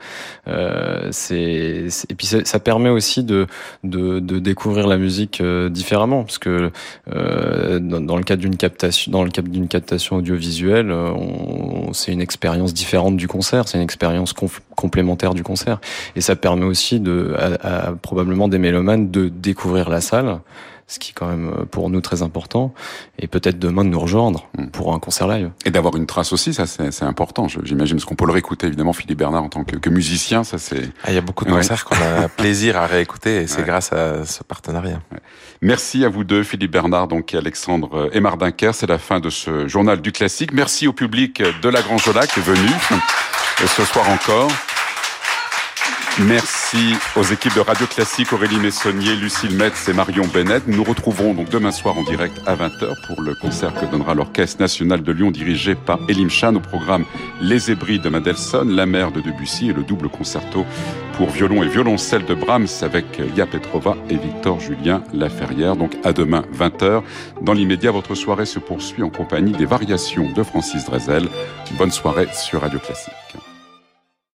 Euh, 0.48 1.10
c'est 1.12 1.88
et 2.10 2.16
puis 2.16 2.28
ça 2.28 2.60
permet 2.60 2.90
aussi 2.90 3.24
de, 3.24 3.48
de, 3.84 4.20
de 4.20 4.40
découvrir 4.40 4.88
la 4.88 4.98
musique 4.98 5.42
euh, 5.42 5.70
différemment 5.70 6.24
parce 6.24 6.38
que 6.38 6.72
euh, 7.14 7.80
dans, 7.80 8.02
dans, 8.02 8.18
le 8.18 8.24
cadre 8.24 8.42
d'une 8.42 8.58
captation 8.58 9.12
dans 9.12 9.24
le 9.24 9.30
cadre 9.30 9.50
d'une 9.50 9.68
captation 9.68 10.18
audiovisuelle, 10.18 10.92
euh, 10.92 11.14
c'est 11.94 12.12
une 12.12 12.22
expérience 12.22 12.74
différente 12.74 13.18
du 13.18 13.28
concert, 13.28 13.68
c'est 13.68 13.78
une 13.78 13.84
expérience 13.84 14.34
complémentaire 14.76 15.34
du 15.34 15.44
concert 15.44 15.80
et 16.16 16.22
ça 16.22 16.36
permet 16.36 16.66
aussi 16.66 17.00
de 17.00 17.36
à, 17.38 17.88
à, 17.88 17.92
probablement 17.94 18.48
des 18.48 18.60
mélomanes 18.60 19.12
de 19.12 19.30
découvrir 19.30 19.90
la 19.90 20.02
salle 20.02 20.40
ce 20.92 21.00
qui 21.00 21.12
est 21.12 21.14
quand 21.14 21.28
même 21.28 21.50
euh, 21.50 21.66
pour 21.66 21.90
nous 21.90 22.02
très 22.02 22.22
important, 22.22 22.74
et 23.18 23.28
peut-être 23.28 23.58
demain 23.58 23.86
de 23.86 23.90
nous 23.90 24.00
rejoindre 24.00 24.50
mm. 24.58 24.68
pour 24.68 24.94
un 24.94 25.00
concert 25.00 25.28
live. 25.28 25.52
Et 25.66 25.72
d'avoir 25.72 25.96
une 25.96 26.06
trace 26.06 26.34
aussi, 26.34 26.54
ça 26.54 26.66
c'est 26.66 27.04
important, 27.04 27.48
j'imagine, 27.48 27.96
parce 27.96 28.06
qu'on 28.06 28.16
peut 28.16 28.26
le 28.26 28.34
réécouter 28.34 28.68
évidemment, 28.68 28.92
Philippe 28.92 29.20
Bernard 29.20 29.44
en 29.44 29.50
tant 29.50 29.64
que, 29.64 29.78
que 29.78 29.90
musicien, 29.90 30.44
ça 30.44 30.58
c'est... 30.58 30.90
Ah, 31.04 31.12
il 31.12 31.16
y 31.16 31.18
a 31.18 31.22
beaucoup 31.22 31.46
de 31.46 31.52
concerts 31.52 31.86
qu'on 31.86 31.96
a 31.96 32.28
plaisir 32.38 32.78
à 32.78 32.88
réécouter, 32.88 33.44
et 33.44 33.48
c'est 33.48 33.64
grâce 33.64 33.94
à 33.94 34.26
ce 34.26 34.44
partenariat. 34.44 35.00
Merci 35.62 36.04
à 36.04 36.10
vous 36.10 36.24
deux, 36.24 36.44
Philippe 36.44 36.72
Bernard 36.72 37.08
donc, 37.08 37.34
et 37.34 37.38
Alexandre 37.38 38.10
Emardinker, 38.14 38.72
c'est 38.74 38.88
la 38.88 38.98
fin 38.98 39.20
de 39.20 39.30
ce 39.30 39.68
journal 39.68 40.02
du 40.02 40.12
classique. 40.12 40.52
Merci 40.52 40.88
au 40.88 40.94
public 40.94 41.42
de 41.62 41.70
la 41.70 41.82
Grand 41.82 41.98
Jola 41.98 42.28
qui 42.28 42.40
est 42.40 42.44
venu 42.44 42.70
ce 43.66 43.86
soir 43.86 44.10
encore. 44.10 44.52
Merci 46.20 46.94
aux 47.16 47.24
équipes 47.24 47.56
de 47.56 47.62
Radio 47.62 47.88
Classique, 47.88 48.34
Aurélie 48.34 48.60
Messonnier, 48.60 49.16
Lucille 49.16 49.56
Metz 49.56 49.88
et 49.88 49.94
Marion 49.94 50.28
Bennett. 50.28 50.68
Nous 50.68 50.84
retrouverons 50.84 51.34
donc 51.34 51.50
demain 51.50 51.72
soir 51.72 51.98
en 51.98 52.04
direct 52.04 52.38
à 52.46 52.56
20h 52.56 53.08
pour 53.08 53.22
le 53.22 53.34
concert 53.34 53.74
que 53.74 53.86
donnera 53.86 54.14
l'Orchestre 54.14 54.60
National 54.60 55.04
de 55.04 55.12
Lyon 55.14 55.32
dirigé 55.32 55.74
par 55.74 56.00
Elim 56.10 56.30
Chan 56.30 56.54
au 56.56 56.60
programme 56.60 57.06
Les 57.40 57.72
Hébrides 57.72 58.02
de 58.02 58.10
Mendelssohn, 58.10 58.70
La 58.70 58.86
Mer 58.86 59.14
de 59.14 59.22
Debussy 59.22 59.70
et 59.70 59.74
le 59.74 59.84
double 59.84 60.10
concerto 60.10 60.66
pour 61.14 61.30
violon 61.30 61.64
et 61.64 61.70
violoncelle 61.70 62.26
de 62.26 62.34
Brahms 62.34 62.68
avec 62.82 63.18
Lia 63.18 63.46
Petrova 63.46 63.96
et 64.10 64.18
Victor 64.18 64.60
Julien 64.60 65.04
Laferrière. 65.14 65.78
Donc 65.78 65.96
à 66.04 66.12
demain 66.12 66.44
20h. 66.54 67.04
Dans 67.42 67.54
l'immédiat, 67.54 67.92
votre 67.92 68.16
soirée 68.16 68.46
se 68.46 68.60
poursuit 68.60 69.02
en 69.02 69.10
compagnie 69.10 69.54
des 69.54 69.66
variations 69.66 70.30
de 70.30 70.44
Francis 70.44 70.86
Drezel. 70.86 71.30
Bonne 71.78 71.92
soirée 71.92 72.28
sur 72.34 72.62
Radio 72.62 72.80
Classique. 72.80 73.14